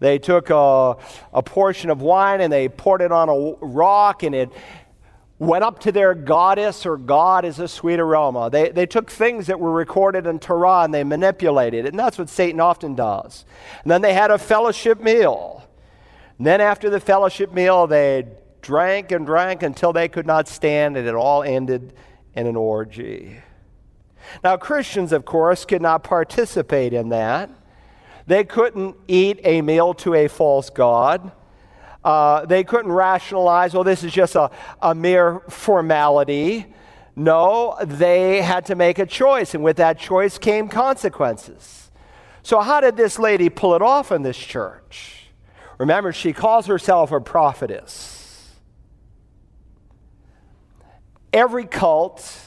They 0.00 0.18
took 0.18 0.50
a, 0.50 0.96
a 1.32 1.42
portion 1.42 1.90
of 1.90 2.00
wine 2.00 2.40
and 2.40 2.52
they 2.52 2.68
poured 2.68 3.00
it 3.00 3.12
on 3.12 3.28
a 3.28 3.64
rock 3.64 4.22
and 4.22 4.34
it 4.34 4.50
went 5.38 5.64
up 5.64 5.80
to 5.80 5.92
their 5.92 6.14
goddess 6.14 6.86
or 6.86 6.96
god 6.96 7.44
as 7.44 7.58
a 7.58 7.68
sweet 7.68 8.00
aroma. 8.00 8.48
They, 8.50 8.70
they 8.70 8.86
took 8.86 9.10
things 9.10 9.46
that 9.48 9.60
were 9.60 9.72
recorded 9.72 10.26
in 10.26 10.38
Torah 10.38 10.82
and 10.82 10.94
they 10.94 11.04
manipulated 11.04 11.84
it. 11.84 11.88
And 11.88 11.98
that's 11.98 12.18
what 12.18 12.28
Satan 12.28 12.60
often 12.60 12.94
does. 12.94 13.44
And 13.82 13.90
then 13.90 14.02
they 14.02 14.14
had 14.14 14.30
a 14.30 14.38
fellowship 14.38 15.00
meal. 15.00 15.68
And 16.38 16.46
then 16.46 16.60
after 16.60 16.90
the 16.90 17.00
fellowship 17.00 17.52
meal, 17.52 17.86
they 17.86 18.26
drank 18.62 19.12
and 19.12 19.24
drank 19.24 19.62
until 19.62 19.92
they 19.92 20.08
could 20.08 20.26
not 20.26 20.48
stand, 20.48 20.96
and 20.96 21.06
it 21.06 21.14
all 21.14 21.42
ended 21.42 21.94
in 22.34 22.46
an 22.46 22.56
orgy. 22.56 23.36
Now, 24.42 24.56
Christians, 24.56 25.12
of 25.12 25.24
course, 25.24 25.64
could 25.64 25.80
not 25.80 26.02
participate 26.02 26.92
in 26.92 27.10
that. 27.10 27.48
They 28.26 28.44
couldn't 28.44 28.96
eat 29.06 29.40
a 29.44 29.62
meal 29.62 29.94
to 29.94 30.14
a 30.14 30.28
false 30.28 30.70
God. 30.70 31.30
Uh, 32.04 32.46
they 32.46 32.64
couldn't 32.64 32.92
rationalize, 32.92 33.74
well, 33.74 33.84
this 33.84 34.04
is 34.04 34.12
just 34.12 34.36
a, 34.36 34.50
a 34.80 34.94
mere 34.94 35.40
formality. 35.48 36.66
No, 37.16 37.76
they 37.82 38.42
had 38.42 38.66
to 38.66 38.74
make 38.74 38.98
a 38.98 39.06
choice, 39.06 39.54
and 39.54 39.64
with 39.64 39.78
that 39.78 39.98
choice 39.98 40.38
came 40.38 40.68
consequences. 40.68 41.90
So, 42.42 42.60
how 42.60 42.80
did 42.80 42.96
this 42.96 43.18
lady 43.18 43.48
pull 43.48 43.74
it 43.74 43.82
off 43.82 44.12
in 44.12 44.22
this 44.22 44.36
church? 44.36 45.30
Remember, 45.78 46.12
she 46.12 46.32
calls 46.32 46.66
herself 46.66 47.10
a 47.10 47.20
prophetess. 47.20 48.54
Every 51.32 51.66
cult 51.66 52.45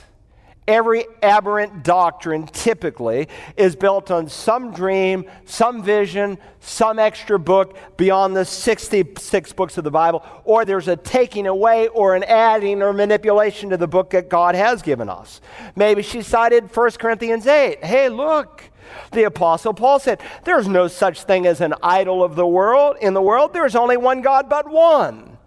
every 0.69 1.05
aberrant 1.23 1.83
doctrine 1.83 2.45
typically 2.45 3.27
is 3.57 3.75
built 3.75 4.11
on 4.11 4.29
some 4.29 4.71
dream, 4.71 5.25
some 5.43 5.81
vision, 5.81 6.37
some 6.59 6.99
extra 6.99 7.39
book 7.39 7.75
beyond 7.97 8.35
the 8.35 8.45
66 8.45 9.53
books 9.53 9.77
of 9.79 9.83
the 9.83 9.91
Bible, 9.91 10.23
or 10.45 10.65
there's 10.65 10.87
a 10.87 10.95
taking 10.95 11.47
away 11.47 11.87
or 11.87 12.15
an 12.15 12.23
adding 12.23 12.83
or 12.83 12.93
manipulation 12.93 13.71
to 13.71 13.77
the 13.77 13.87
book 13.87 14.11
that 14.11 14.29
God 14.29 14.53
has 14.53 14.83
given 14.83 15.09
us. 15.09 15.41
Maybe 15.75 16.03
she 16.03 16.21
cited 16.21 16.73
1 16.73 16.91
Corinthians 16.91 17.47
8. 17.47 17.83
Hey, 17.83 18.07
look. 18.07 18.63
The 19.11 19.23
apostle 19.23 19.73
Paul 19.73 19.99
said, 19.99 20.19
"There's 20.43 20.67
no 20.67 20.87
such 20.87 21.23
thing 21.23 21.45
as 21.45 21.61
an 21.61 21.73
idol 21.81 22.23
of 22.23 22.35
the 22.35 22.47
world 22.47 22.97
in 23.01 23.13
the 23.13 23.21
world. 23.21 23.53
There's 23.53 23.75
only 23.75 23.97
one 23.97 24.21
God 24.21 24.49
but 24.49 24.67
one." 24.69 25.38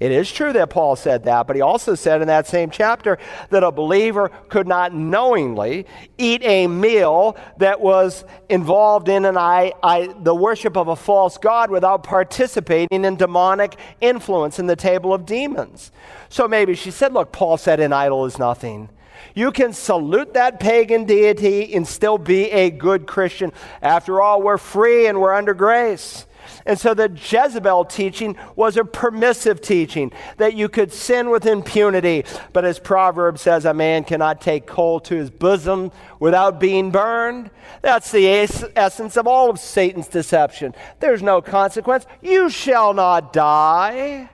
It 0.00 0.12
is 0.12 0.32
true 0.32 0.54
that 0.54 0.70
Paul 0.70 0.96
said 0.96 1.24
that, 1.24 1.46
but 1.46 1.56
he 1.56 1.62
also 1.62 1.94
said 1.94 2.22
in 2.22 2.28
that 2.28 2.46
same 2.46 2.70
chapter 2.70 3.18
that 3.50 3.62
a 3.62 3.70
believer 3.70 4.30
could 4.48 4.66
not 4.66 4.94
knowingly 4.94 5.84
eat 6.16 6.42
a 6.42 6.66
meal 6.66 7.36
that 7.58 7.82
was 7.82 8.24
involved 8.48 9.10
in 9.10 9.26
an 9.26 9.36
I, 9.36 9.74
I, 9.82 10.14
the 10.22 10.34
worship 10.34 10.78
of 10.78 10.88
a 10.88 10.96
false 10.96 11.36
god 11.36 11.70
without 11.70 12.02
participating 12.02 13.04
in 13.04 13.16
demonic 13.16 13.76
influence 14.00 14.58
in 14.58 14.66
the 14.66 14.76
table 14.76 15.12
of 15.12 15.26
demons. 15.26 15.92
So 16.30 16.48
maybe 16.48 16.74
she 16.74 16.90
said, 16.90 17.12
Look, 17.12 17.30
Paul 17.30 17.58
said 17.58 17.78
an 17.78 17.92
idol 17.92 18.24
is 18.24 18.38
nothing. 18.38 18.88
You 19.34 19.52
can 19.52 19.74
salute 19.74 20.32
that 20.32 20.60
pagan 20.60 21.04
deity 21.04 21.74
and 21.74 21.86
still 21.86 22.16
be 22.16 22.50
a 22.50 22.70
good 22.70 23.06
Christian. 23.06 23.52
After 23.82 24.22
all, 24.22 24.40
we're 24.40 24.56
free 24.56 25.06
and 25.06 25.20
we're 25.20 25.34
under 25.34 25.52
grace. 25.52 26.24
And 26.66 26.78
so 26.78 26.94
the 26.94 27.08
Jezebel 27.08 27.86
teaching 27.86 28.36
was 28.56 28.76
a 28.76 28.84
permissive 28.84 29.60
teaching 29.60 30.12
that 30.36 30.54
you 30.54 30.68
could 30.68 30.92
sin 30.92 31.30
with 31.30 31.46
impunity. 31.46 32.24
But 32.52 32.64
as 32.64 32.78
Proverbs 32.78 33.40
says, 33.40 33.64
a 33.64 33.74
man 33.74 34.04
cannot 34.04 34.40
take 34.40 34.66
coal 34.66 35.00
to 35.00 35.14
his 35.16 35.30
bosom 35.30 35.92
without 36.18 36.60
being 36.60 36.90
burned. 36.90 37.50
That's 37.82 38.10
the 38.10 38.28
essence 38.76 39.16
of 39.16 39.26
all 39.26 39.50
of 39.50 39.58
Satan's 39.58 40.08
deception. 40.08 40.74
There's 40.98 41.22
no 41.22 41.40
consequence. 41.40 42.06
You 42.22 42.50
shall 42.50 42.94
not 42.94 43.32
die. 43.32 44.30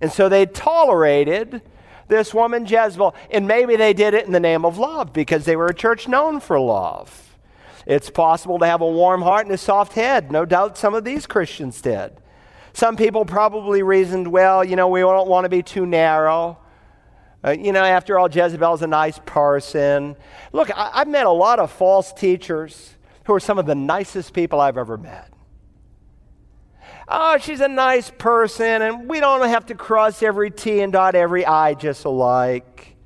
And 0.00 0.12
so 0.12 0.28
they 0.28 0.46
tolerated 0.46 1.62
this 2.08 2.34
woman 2.34 2.66
Jezebel. 2.66 3.14
And 3.30 3.46
maybe 3.46 3.76
they 3.76 3.92
did 3.92 4.14
it 4.14 4.26
in 4.26 4.32
the 4.32 4.40
name 4.40 4.64
of 4.64 4.76
love 4.76 5.12
because 5.12 5.44
they 5.44 5.56
were 5.56 5.66
a 5.66 5.74
church 5.74 6.08
known 6.08 6.40
for 6.40 6.58
love. 6.58 7.31
It's 7.86 8.10
possible 8.10 8.58
to 8.58 8.66
have 8.66 8.80
a 8.80 8.88
warm 8.88 9.22
heart 9.22 9.46
and 9.46 9.54
a 9.54 9.58
soft 9.58 9.94
head. 9.94 10.30
No 10.30 10.44
doubt 10.44 10.78
some 10.78 10.94
of 10.94 11.04
these 11.04 11.26
Christians 11.26 11.80
did. 11.80 12.12
Some 12.72 12.96
people 12.96 13.24
probably 13.24 13.82
reasoned, 13.82 14.28
well, 14.28 14.64
you 14.64 14.76
know, 14.76 14.88
we 14.88 15.00
don't 15.00 15.28
want 15.28 15.44
to 15.44 15.48
be 15.48 15.62
too 15.62 15.84
narrow. 15.84 16.58
Uh, 17.44 17.50
you 17.50 17.72
know, 17.72 17.82
after 17.82 18.18
all, 18.18 18.30
Jezebel's 18.30 18.82
a 18.82 18.86
nice 18.86 19.18
person. 19.26 20.16
Look, 20.52 20.70
I, 20.76 20.98
have 21.00 21.08
met 21.08 21.26
a 21.26 21.30
lot 21.30 21.58
of 21.58 21.70
false 21.70 22.12
teachers 22.12 22.96
who 23.24 23.34
are 23.34 23.40
some 23.40 23.58
of 23.58 23.66
the 23.66 23.74
nicest 23.74 24.32
people 24.32 24.60
I've 24.60 24.78
ever 24.78 24.96
met. 24.96 25.32
Oh, 27.08 27.36
she's 27.38 27.60
a 27.60 27.68
nice 27.68 28.10
person, 28.10 28.80
and 28.80 29.08
we 29.08 29.20
don't 29.20 29.46
have 29.48 29.66
to 29.66 29.74
cross 29.74 30.22
every 30.22 30.50
T 30.50 30.80
and 30.80 30.92
dot 30.92 31.14
every 31.14 31.44
I 31.44 31.74
just 31.74 32.04
alike. 32.04 32.96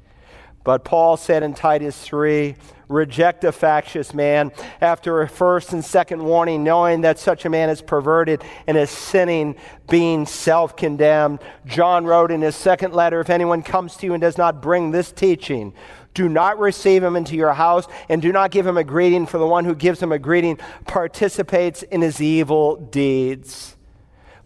But 0.64 0.84
Paul 0.84 1.16
said 1.16 1.42
in 1.42 1.54
Titus 1.54 2.00
3 2.02 2.56
reject 2.88 3.44
a 3.44 3.52
factious 3.52 4.14
man 4.14 4.52
after 4.80 5.22
a 5.22 5.28
first 5.28 5.72
and 5.72 5.84
second 5.84 6.24
warning, 6.24 6.64
knowing 6.64 7.02
that 7.02 7.18
such 7.18 7.44
a 7.44 7.50
man 7.50 7.68
is 7.70 7.82
perverted 7.82 8.42
and 8.66 8.76
is 8.76 8.90
sinning, 8.90 9.56
being 9.88 10.26
self 10.26 10.76
condemned. 10.76 11.40
John 11.66 12.04
wrote 12.04 12.30
in 12.30 12.42
his 12.42 12.56
second 12.56 12.94
letter 12.94 13.20
If 13.20 13.30
anyone 13.30 13.62
comes 13.62 13.96
to 13.96 14.06
you 14.06 14.14
and 14.14 14.20
does 14.20 14.38
not 14.38 14.62
bring 14.62 14.90
this 14.90 15.12
teaching, 15.12 15.72
do 16.14 16.28
not 16.28 16.58
receive 16.58 17.02
him 17.02 17.14
into 17.14 17.36
your 17.36 17.52
house 17.52 17.86
and 18.08 18.22
do 18.22 18.32
not 18.32 18.50
give 18.50 18.66
him 18.66 18.78
a 18.78 18.84
greeting, 18.84 19.26
for 19.26 19.38
the 19.38 19.46
one 19.46 19.64
who 19.64 19.74
gives 19.74 20.02
him 20.02 20.12
a 20.12 20.18
greeting 20.18 20.58
participates 20.86 21.82
in 21.82 22.00
his 22.00 22.22
evil 22.22 22.76
deeds. 22.76 23.75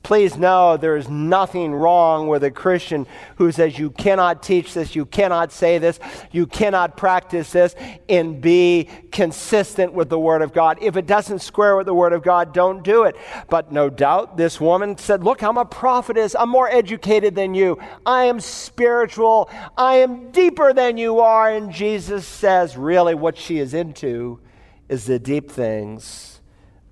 Please 0.03 0.37
know 0.37 0.77
there 0.77 0.97
is 0.97 1.09
nothing 1.09 1.75
wrong 1.75 2.27
with 2.27 2.43
a 2.43 2.51
Christian 2.51 3.07
who 3.37 3.53
says 3.53 3.79
you 3.79 3.91
cannot 3.91 4.43
teach 4.43 4.73
this, 4.73 4.97
you 4.97 5.05
cannot 5.05 5.53
say 5.53 5.79
this, 5.79 6.01
you 6.33 6.47
cannot 6.47 6.97
practice 6.97 7.53
this, 7.53 7.75
and 8.09 8.41
be 8.41 8.89
consistent 9.13 9.93
with 9.93 10.09
the 10.09 10.19
Word 10.19 10.41
of 10.43 10.53
God. 10.53 10.79
If 10.81 10.97
it 10.97 11.07
doesn't 11.07 11.41
square 11.41 11.77
with 11.77 11.87
the 11.87 11.95
Word 11.95 12.15
of 12.15 12.23
God, 12.23 12.55
don't 12.55 12.83
do 12.83 13.05
it. 13.05 13.15
But 13.49 13.73
no 13.73 13.91
doubt 13.91 14.37
this 14.37 14.61
woman 14.61 14.97
said, 14.97 15.23
Look, 15.23 15.43
I'm 15.43 15.59
a 15.59 15.67
prophetess. 15.67 16.35
I'm 16.35 16.49
more 16.49 16.69
educated 16.69 17.35
than 17.35 17.55
you. 17.55 17.79
I 18.07 18.25
am 18.25 18.41
spiritual. 18.41 19.51
I 19.77 19.97
am 19.97 20.31
deeper 20.31 20.73
than 20.73 20.97
you 20.97 21.21
are. 21.21 21.51
And 21.51 21.71
Jesus 21.71 22.27
says, 22.27 22.77
really, 22.77 23.15
what 23.15 23.37
she 23.37 23.59
is 23.59 23.75
into 23.75 24.41
is 24.89 25.07
the 25.07 25.19
deep 25.19 25.51
things 25.51 26.41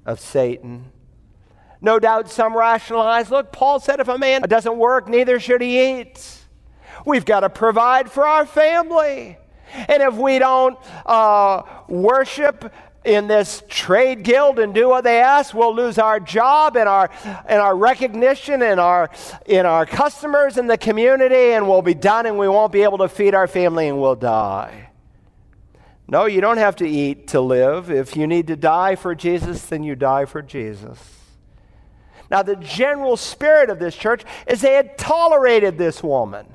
of 0.05 0.21
Satan 0.21 0.93
no 1.81 1.99
doubt 1.99 2.31
some 2.31 2.57
rationalize 2.57 3.31
look, 3.31 3.53
Paul 3.53 3.81
said 3.81 4.01
if 4.01 4.09
a 4.09 4.19
man 4.19 4.43
doesn't 4.43 4.77
work, 4.77 5.09
neither 5.09 5.39
should 5.39 5.61
he 5.61 6.01
eat. 6.01 6.39
We've 7.07 7.25
got 7.25 7.41
to 7.41 7.51
provide 7.51 8.11
for 8.11 8.27
our 8.27 8.45
family. 8.45 9.39
And 9.73 10.03
if 10.03 10.15
we 10.15 10.39
don't 10.39 10.79
uh, 11.07 11.63
worship 11.89 12.73
in 13.05 13.29
this 13.29 13.63
trade 13.69 14.23
guild 14.23 14.59
and 14.59 14.75
do 14.75 14.89
what 14.89 15.05
they 15.05 15.21
ask, 15.21 15.55
we'll 15.55 15.75
lose 15.75 15.99
our 15.99 16.19
job 16.19 16.77
and 16.77 16.89
our, 16.89 17.11
and 17.47 17.61
our 17.61 17.77
recognition 17.77 18.63
and 18.63 18.81
our, 18.81 19.11
in 19.47 19.67
our 19.67 19.87
customers 19.87 20.59
in 20.59 20.67
the 20.67 20.79
community, 20.79 21.53
and 21.53 21.69
we'll 21.69 21.83
be 21.83 21.95
done 21.95 22.27
and 22.27 22.39
we 22.39 22.49
won't 22.49 22.73
be 22.73 22.83
able 22.83 22.99
to 22.99 23.09
feed 23.09 23.35
our 23.35 23.47
family 23.47 23.89
and 23.89 24.01
we'll 24.01 24.17
die. 24.17 24.91
No, 26.09 26.25
you 26.25 26.41
don't 26.41 26.57
have 26.57 26.77
to 26.77 26.89
eat 26.89 27.29
to 27.29 27.41
live. 27.41 27.91
If 27.91 28.17
you 28.17 28.27
need 28.27 28.47
to 28.49 28.57
die 28.57 28.97
for 28.97 29.15
Jesus, 29.15 29.67
then 29.67 29.83
you 29.83 29.95
die 29.95 30.25
for 30.25 30.41
Jesus. 30.41 31.18
Now, 32.31 32.43
the 32.43 32.57
general 32.57 33.17
spirit 33.17 33.71
of 33.71 33.79
this 33.79 33.97
church 33.97 34.23
is 34.47 34.61
they 34.61 34.75
had 34.75 34.99
tolerated 34.99 35.79
this 35.79 36.03
woman. 36.03 36.47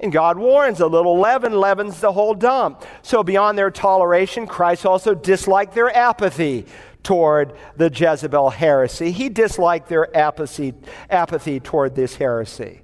And 0.00 0.12
God 0.12 0.36
warns 0.36 0.80
a 0.80 0.86
little 0.86 1.18
leaven 1.18 1.52
leavens 1.52 2.00
the 2.00 2.12
whole 2.12 2.34
dump. 2.34 2.84
So, 3.02 3.22
beyond 3.22 3.56
their 3.56 3.70
toleration, 3.70 4.46
Christ 4.46 4.84
also 4.84 5.14
disliked 5.14 5.74
their 5.74 5.94
apathy 5.96 6.66
toward 7.02 7.54
the 7.76 7.90
Jezebel 7.90 8.50
heresy. 8.50 9.12
He 9.12 9.28
disliked 9.28 9.88
their 9.88 10.14
apathy, 10.16 10.74
apathy 11.08 11.60
toward 11.60 11.94
this 11.94 12.16
heresy. 12.16 12.82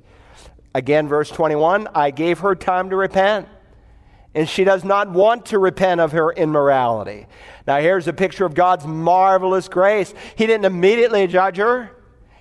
Again, 0.75 1.09
verse 1.09 1.31
21 1.31 1.89
I 1.95 2.11
gave 2.11 2.39
her 2.41 2.55
time 2.55 2.91
to 2.91 2.97
repent, 2.97 3.49
and 4.35 4.49
she 4.49 4.63
does 4.63 4.85
not 4.85 5.11
want 5.11 5.47
to 5.47 5.59
repent 5.59 6.01
of 6.01 6.13
her 6.13 6.33
immorality. 6.33 7.27
Now, 7.67 7.81
here's 7.81 8.07
a 8.07 8.13
picture 8.13 8.45
of 8.45 8.55
God's 8.55 8.87
marvelous 8.87 9.69
grace. 9.69 10.15
He 10.37 10.47
didn't 10.47 10.65
immediately 10.65 11.27
judge 11.27 11.57
her. 11.57 11.91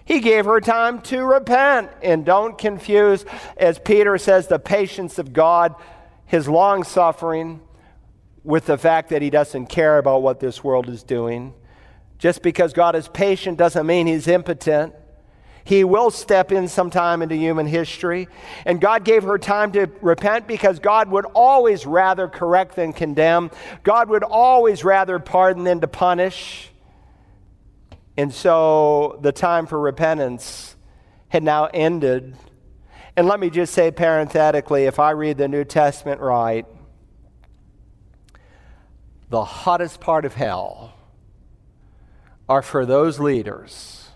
He 0.10 0.22
gave 0.22 0.46
her 0.46 0.60
time 0.60 1.02
to 1.04 1.24
repent. 1.24 1.92
And 2.02 2.26
don't 2.26 2.58
confuse, 2.58 3.26
as 3.56 3.78
Peter 3.78 4.18
says, 4.18 4.48
the 4.48 4.58
patience 4.58 5.20
of 5.20 5.34
God, 5.34 5.76
his 6.26 6.50
long 6.50 6.84
suffering, 6.84 7.62
with 8.44 8.66
the 8.66 8.80
fact 8.80 9.10
that 9.10 9.22
he 9.22 9.30
doesn't 9.30 9.68
care 9.68 10.00
about 10.00 10.24
what 10.24 10.40
this 10.40 10.64
world 10.64 10.90
is 10.90 11.04
doing. 11.04 11.54
Just 12.18 12.42
because 12.42 12.74
God 12.74 12.96
is 12.96 13.08
patient 13.08 13.60
doesn't 13.60 13.86
mean 13.86 14.08
he's 14.08 14.28
impotent. 14.28 14.96
He 15.64 15.84
will 15.84 16.10
step 16.10 16.52
in 16.52 16.68
sometime 16.68 17.22
into 17.22 17.36
human 17.36 17.68
history. 17.68 18.30
And 18.66 18.82
God 18.82 19.06
gave 19.06 19.22
her 19.22 19.38
time 19.38 19.74
to 19.74 19.92
repent 20.02 20.48
because 20.48 20.80
God 20.80 21.12
would 21.12 21.26
always 21.36 21.86
rather 21.86 22.28
correct 22.28 22.76
than 22.76 22.94
condemn. 22.94 23.52
God 23.84 24.10
would 24.10 24.24
always 24.24 24.84
rather 24.84 25.20
pardon 25.20 25.66
than 25.66 25.82
to 25.82 25.88
punish. 25.88 26.72
And 28.20 28.34
so 28.34 29.18
the 29.22 29.32
time 29.32 29.66
for 29.66 29.80
repentance 29.80 30.76
had 31.30 31.42
now 31.42 31.70
ended. 31.74 32.36
And 33.16 33.30
let 33.30 33.40
me 33.40 33.50
just 33.50 33.74
say 33.74 33.92
parenthetically 33.92 34.84
if 34.84 35.00
I 35.00 35.12
read 35.12 35.38
the 35.38 35.48
New 35.48 35.64
Testament 35.64 36.20
right, 36.20 36.66
the 39.30 39.46
hottest 39.46 40.02
part 40.02 40.26
of 40.26 40.34
hell 40.34 40.96
are 42.50 42.62
for 42.62 42.86
those 42.86 43.22
leaders 43.22 44.10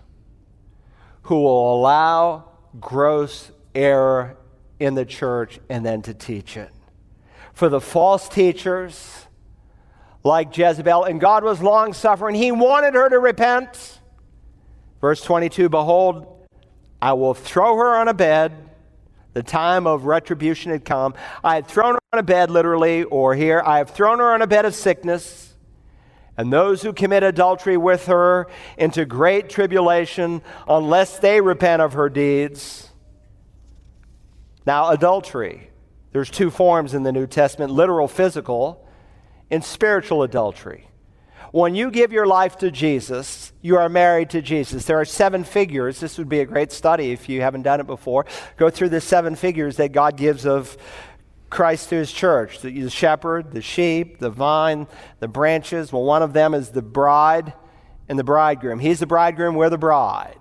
who 1.22 1.40
will 1.42 1.74
allow 1.74 2.50
gross 2.82 3.54
error 3.74 4.36
in 4.82 4.96
the 4.96 5.06
church 5.06 5.62
and 5.70 5.86
then 5.86 6.02
to 6.02 6.14
teach 6.14 6.58
it. 6.58 6.72
For 7.54 7.70
the 7.70 7.80
false 7.80 8.28
teachers, 8.28 9.23
like 10.24 10.58
Jezebel, 10.58 11.04
and 11.04 11.20
God 11.20 11.44
was 11.44 11.62
long 11.62 11.94
suffering. 11.94 12.36
He 12.36 12.52
wanted 12.52 12.94
her 12.94 13.10
to 13.10 13.20
repent. 13.20 14.00
Verse 15.02 15.22
22 15.22 15.70
Behold, 15.70 16.48
I 17.02 17.14
will 17.14 17.34
throw 17.34 17.76
her 17.78 17.96
on 17.96 18.08
a 18.08 18.14
bed. 18.14 18.54
The 19.34 19.44
time 19.44 19.88
of 19.88 20.06
retribution 20.06 20.72
had 20.72 20.86
come. 20.86 21.16
I 21.44 21.56
had 21.56 21.68
thrown 21.68 21.96
her 21.96 22.00
on 22.14 22.20
a 22.20 22.24
bed, 22.24 22.52
literally, 22.52 23.04
or 23.04 23.34
here, 23.36 23.62
I 23.66 23.80
have 23.80 23.90
thrown 23.90 24.20
her 24.20 24.32
on 24.32 24.42
a 24.42 24.48
bed 24.48 24.66
of 24.66 24.76
sickness, 24.76 25.54
and 26.38 26.54
those 26.54 26.84
who 26.84 26.94
commit 26.94 27.24
adultery 27.24 27.76
with 27.76 28.06
her 28.06 28.48
into 28.78 29.06
great 29.06 29.50
tribulation, 29.50 30.42
unless 30.68 31.20
they 31.20 31.42
repent 31.42 31.82
of 31.82 31.94
her 31.94 32.10
deeds. 32.10 32.90
Now, 34.66 34.90
adultery. 34.90 35.70
There's 36.12 36.30
two 36.30 36.52
forms 36.52 36.94
in 36.94 37.04
the 37.04 37.12
New 37.12 37.26
Testament 37.26 37.72
literal, 37.72 38.08
physical, 38.08 38.88
and 39.54 39.64
spiritual 39.64 40.24
adultery. 40.24 40.88
When 41.52 41.76
you 41.76 41.92
give 41.92 42.12
your 42.12 42.26
life 42.26 42.58
to 42.58 42.72
Jesus, 42.72 43.54
you 43.62 43.78
are 43.78 43.88
married 43.88 44.32
to 44.32 44.42
Jesus. 44.42 44.86
There 44.86 45.00
are 45.00 45.06
seven 45.06 45.44
figures. 45.44 46.00
This 46.00 46.18
would 46.18 46.28
be 46.28 46.40
a 46.40 46.46
great 46.46 46.72
study 46.72 47.12
if 47.12 47.30
you 47.30 47.42
haven't 47.42 47.62
done 47.62 47.80
it 47.80 47.86
before. 47.86 48.26
Go 48.58 48.72
through 48.72 48.90
the 48.90 49.00
seven 49.00 49.36
figures 49.36 49.78
that 49.78 49.92
God 49.92 50.18
gives 50.18 50.48
of 50.48 50.76
Christ 51.52 51.90
to 51.90 51.96
his 51.98 52.12
church 52.12 52.62
the 52.62 52.90
shepherd, 52.90 53.52
the 53.52 53.62
sheep, 53.62 54.18
the 54.18 54.32
vine, 54.32 54.88
the 55.20 55.28
branches. 55.28 55.94
Well, 55.94 56.04
one 56.04 56.24
of 56.24 56.34
them 56.34 56.56
is 56.56 56.72
the 56.72 56.82
bride 56.82 57.54
and 58.10 58.18
the 58.18 58.24
bridegroom. 58.24 58.80
He's 58.80 59.00
the 59.00 59.06
bridegroom, 59.06 59.54
we're 59.54 59.70
the 59.70 59.78
bride. 59.78 60.40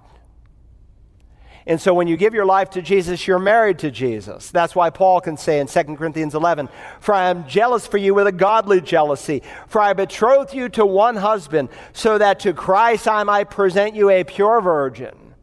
And 1.67 1.81
so 1.81 1.95
when 1.95 2.09
you 2.09 2.17
give 2.17 2.35
your 2.35 2.45
life 2.45 2.71
to 2.71 2.83
Jesus, 2.83 3.27
you're 3.27 3.39
married 3.39 3.79
to 3.81 3.91
Jesus. 3.91 4.51
That's 4.51 4.75
why 4.75 4.91
Paul 4.91 5.21
can 5.21 5.37
say 5.37 5.61
in 5.61 5.69
2 5.69 5.97
Corinthians 5.97 6.35
11, 6.35 6.69
For 7.01 7.15
I 7.15 7.31
am 7.31 7.47
jealous 7.47 7.87
for 7.87 7.99
you 7.99 8.15
with 8.15 8.27
a 8.27 8.33
godly 8.33 8.81
jealousy. 8.81 9.43
For 9.69 9.81
I 9.81 9.93
betroth 9.93 10.55
you 10.55 10.69
to 10.71 10.85
one 10.85 11.17
husband, 11.17 11.69
so 11.93 12.19
that 12.19 12.41
to 12.41 12.53
Christ 12.53 13.07
I 13.07 13.23
might 13.23 13.51
present 13.51 13.95
you 13.95 14.11
a 14.11 14.25
pure 14.25 14.61
virgin. 14.61 15.35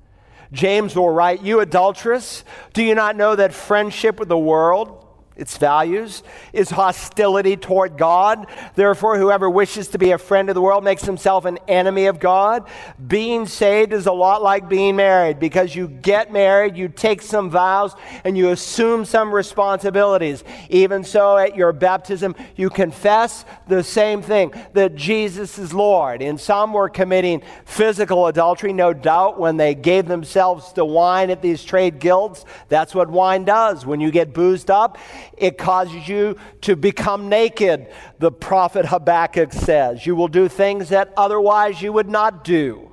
James 0.51 0.95
will 0.95 1.09
write, 1.09 1.41
You 1.41 1.61
adulteress, 1.61 2.43
do 2.73 2.83
you 2.83 2.95
not 2.95 3.15
know 3.15 3.35
that 3.35 3.53
friendship 3.53 4.19
with 4.19 4.29
the 4.29 4.37
world 4.37 5.05
its 5.39 5.57
values, 5.57 6.21
is 6.53 6.69
hostility 6.69 7.55
toward 7.55 7.97
God. 7.97 8.47
Therefore, 8.75 9.17
whoever 9.17 9.49
wishes 9.49 9.87
to 9.89 9.97
be 9.97 10.11
a 10.11 10.17
friend 10.17 10.49
of 10.49 10.55
the 10.55 10.61
world 10.61 10.83
makes 10.83 11.03
himself 11.03 11.45
an 11.45 11.57
enemy 11.67 12.07
of 12.07 12.19
God. 12.19 12.67
Being 13.07 13.47
saved 13.47 13.93
is 13.93 14.05
a 14.05 14.11
lot 14.11 14.43
like 14.43 14.67
being 14.67 14.97
married 14.97 15.39
because 15.39 15.75
you 15.75 15.87
get 15.87 16.31
married, 16.31 16.75
you 16.75 16.89
take 16.89 17.21
some 17.21 17.49
vows, 17.49 17.95
and 18.23 18.37
you 18.37 18.49
assume 18.49 19.05
some 19.05 19.33
responsibilities. 19.33 20.43
Even 20.69 21.03
so, 21.03 21.37
at 21.37 21.55
your 21.55 21.71
baptism, 21.71 22.35
you 22.55 22.69
confess 22.69 23.45
the 23.67 23.83
same 23.83 24.21
thing 24.21 24.53
that 24.73 24.95
Jesus 24.95 25.57
is 25.57 25.73
Lord. 25.73 26.21
And 26.21 26.39
some 26.39 26.73
were 26.73 26.89
committing 26.89 27.41
physical 27.65 28.27
adultery, 28.27 28.73
no 28.73 28.93
doubt, 28.93 29.39
when 29.39 29.57
they 29.57 29.73
gave 29.73 30.07
themselves 30.07 30.73
to 30.73 30.83
wine 30.83 31.29
at 31.29 31.41
these 31.41 31.63
trade 31.63 31.99
guilds. 31.99 32.45
That's 32.67 32.93
what 32.93 33.09
wine 33.09 33.45
does. 33.45 33.85
When 33.85 34.01
you 34.01 34.11
get 34.11 34.33
boozed 34.33 34.69
up, 34.69 34.97
it 35.37 35.57
causes 35.57 36.07
you 36.07 36.37
to 36.61 36.75
become 36.75 37.29
naked, 37.29 37.87
the 38.19 38.31
prophet 38.31 38.85
Habakkuk 38.85 39.53
says. 39.53 40.05
You 40.05 40.15
will 40.15 40.27
do 40.27 40.47
things 40.47 40.89
that 40.89 41.13
otherwise 41.15 41.81
you 41.81 41.93
would 41.93 42.09
not 42.09 42.43
do. 42.43 42.85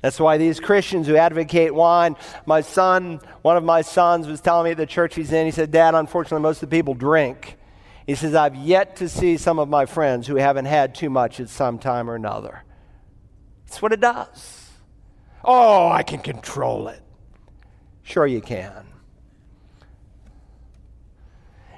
That's 0.00 0.18
why 0.18 0.38
these 0.38 0.60
Christians 0.60 1.06
who 1.06 1.16
advocate 1.16 1.74
wine, 1.74 2.16
my 2.46 2.62
son, 2.62 3.20
one 3.42 3.56
of 3.56 3.64
my 3.64 3.82
sons 3.82 4.26
was 4.26 4.40
telling 4.40 4.64
me 4.64 4.70
at 4.70 4.76
the 4.78 4.86
church 4.86 5.14
he's 5.14 5.32
in, 5.32 5.44
he 5.44 5.52
said, 5.52 5.70
Dad, 5.70 5.94
unfortunately, 5.94 6.42
most 6.42 6.62
of 6.62 6.70
the 6.70 6.76
people 6.76 6.94
drink. 6.94 7.58
He 8.06 8.14
says, 8.14 8.34
I've 8.34 8.56
yet 8.56 8.96
to 8.96 9.08
see 9.08 9.36
some 9.36 9.58
of 9.58 9.68
my 9.68 9.86
friends 9.86 10.26
who 10.26 10.36
haven't 10.36 10.64
had 10.64 10.94
too 10.94 11.10
much 11.10 11.38
at 11.38 11.48
some 11.48 11.78
time 11.78 12.10
or 12.10 12.14
another. 12.14 12.64
That's 13.66 13.82
what 13.82 13.92
it 13.92 14.00
does. 14.00 14.70
Oh, 15.44 15.88
I 15.88 16.02
can 16.02 16.20
control 16.20 16.88
it. 16.88 17.02
Sure, 18.02 18.26
you 18.26 18.40
can. 18.40 18.89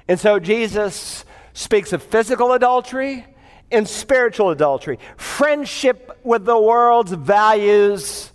And 0.07 0.19
so 0.19 0.39
Jesus 0.39 1.25
speaks 1.53 1.93
of 1.93 2.03
physical 2.03 2.53
adultery 2.53 3.25
and 3.71 3.87
spiritual 3.87 4.51
adultery. 4.51 4.99
Friendship 5.17 6.19
with 6.23 6.45
the 6.45 6.59
world's 6.59 7.11
values 7.11 8.31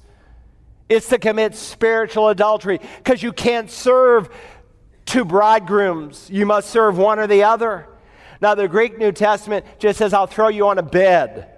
is 0.88 1.07
to 1.09 1.18
commit 1.18 1.54
spiritual 1.54 2.28
adultery 2.28 2.81
because 2.96 3.22
you 3.22 3.33
can't 3.33 3.70
serve 3.70 4.31
two 5.04 5.24
bridegrooms. 5.24 6.28
You 6.31 6.46
must 6.46 6.70
serve 6.70 6.98
one 6.98 7.18
or 7.18 7.26
the 7.26 7.44
other. 7.44 7.87
Now, 8.40 8.54
the 8.54 8.68
Greek 8.68 8.98
New 8.98 9.12
Testament 9.12 9.66
just 9.78 9.98
says, 9.98 10.12
I'll 10.12 10.26
throw 10.26 10.48
you 10.48 10.68
on 10.68 10.78
a 10.78 10.83
bed. 10.83 11.48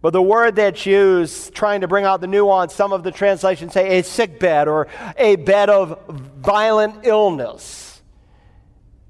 But 0.00 0.12
the 0.12 0.22
word 0.22 0.56
that's 0.56 0.84
used, 0.84 1.54
trying 1.54 1.80
to 1.80 1.88
bring 1.88 2.04
out 2.04 2.20
the 2.20 2.26
nuance, 2.26 2.74
some 2.74 2.92
of 2.92 3.02
the 3.02 3.10
translations 3.10 3.72
say 3.72 3.98
a 3.98 4.04
sick 4.04 4.38
bed 4.38 4.68
or 4.68 4.86
a 5.16 5.36
bed 5.36 5.70
of 5.70 5.98
violent 6.08 7.06
illness. 7.06 7.93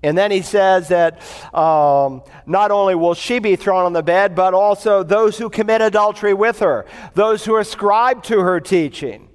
And 0.05 0.19
then 0.19 0.31
he 0.31 0.43
says 0.43 0.89
that 0.89 1.23
um, 1.55 2.23
not 2.45 2.71
only 2.71 2.95
will 2.95 3.15
she 3.15 3.39
be 3.39 3.57
thrown 3.57 3.87
on 3.87 3.95
the 3.95 4.03
bed, 4.03 4.35
but 4.35 4.53
also 4.53 5.03
those 5.03 5.39
who 5.39 5.49
commit 5.49 5.81
adultery 5.81 6.35
with 6.35 6.59
her, 6.59 6.85
those 7.15 7.47
who 7.47 7.57
ascribe 7.57 8.23
to 8.25 8.41
her 8.41 8.61
teaching. 8.61 9.31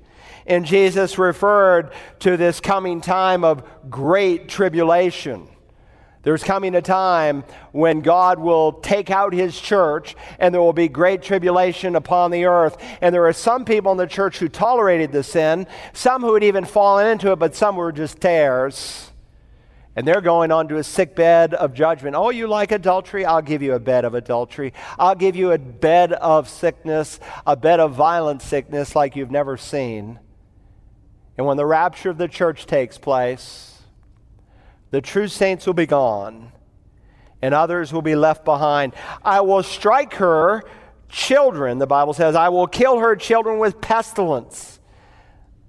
And 0.45 0.65
Jesus 0.65 1.17
referred 1.17 1.91
to 2.19 2.37
this 2.37 2.59
coming 2.59 3.01
time 3.01 3.43
of 3.43 3.63
great 3.89 4.47
tribulation. 4.47 5.47
There's 6.21 6.43
coming 6.43 6.75
a 6.75 6.83
time 6.83 7.45
when 7.71 8.01
God 8.01 8.37
will 8.37 8.73
take 8.73 9.09
out 9.09 9.33
his 9.33 9.59
church 9.59 10.15
and 10.37 10.53
there 10.53 10.61
will 10.61 10.71
be 10.71 10.87
great 10.87 11.23
tribulation 11.23 11.95
upon 11.95 12.29
the 12.29 12.45
earth. 12.45 12.77
And 13.01 13.15
there 13.15 13.25
are 13.25 13.33
some 13.33 13.65
people 13.65 13.91
in 13.91 13.97
the 13.97 14.05
church 14.05 14.37
who 14.37 14.49
tolerated 14.49 15.11
the 15.11 15.23
sin, 15.23 15.65
some 15.93 16.21
who 16.21 16.35
had 16.35 16.43
even 16.43 16.63
fallen 16.63 17.07
into 17.07 17.31
it, 17.31 17.39
but 17.39 17.55
some 17.55 17.75
were 17.75 17.91
just 17.91 18.21
tares 18.21 19.08
And 19.99 20.07
they're 20.07 20.21
going 20.21 20.49
onto 20.49 20.77
a 20.77 20.83
sick 20.85 21.13
bed 21.13 21.53
of 21.53 21.73
judgment. 21.73 22.15
Oh, 22.15 22.29
you 22.29 22.47
like 22.47 22.71
adultery? 22.71 23.25
I'll 23.25 23.41
give 23.41 23.61
you 23.61 23.73
a 23.73 23.81
bed 23.81 24.05
of 24.05 24.13
adultery. 24.13 24.71
I'll 24.97 25.13
give 25.13 25.35
you 25.35 25.51
a 25.51 25.57
bed 25.57 26.13
of 26.13 26.47
sickness, 26.47 27.19
a 27.45 27.57
bed 27.57 27.81
of 27.81 27.95
violent 27.95 28.41
sickness 28.41 28.95
like 28.95 29.17
you've 29.17 29.29
never 29.29 29.57
seen. 29.57 30.17
And 31.37 31.45
when 31.45 31.57
the 31.57 31.65
rapture 31.65 32.09
of 32.09 32.17
the 32.17 32.29
church 32.29 32.65
takes 32.65 32.97
place, 32.97 33.77
the 34.89 35.01
true 35.01 35.27
saints 35.27 35.65
will 35.67 35.73
be 35.73 35.85
gone 35.85 36.53
and 37.41 37.53
others 37.53 37.91
will 37.91 38.01
be 38.01 38.15
left 38.15 38.45
behind. 38.45 38.93
I 39.21 39.41
will 39.41 39.63
strike 39.63 40.13
her 40.13 40.63
children, 41.09 41.77
the 41.77 41.87
Bible 41.87 42.13
says, 42.13 42.35
I 42.35 42.47
will 42.47 42.67
kill 42.67 42.99
her 42.99 43.17
children 43.17 43.59
with 43.59 43.81
pestilence. 43.81 44.78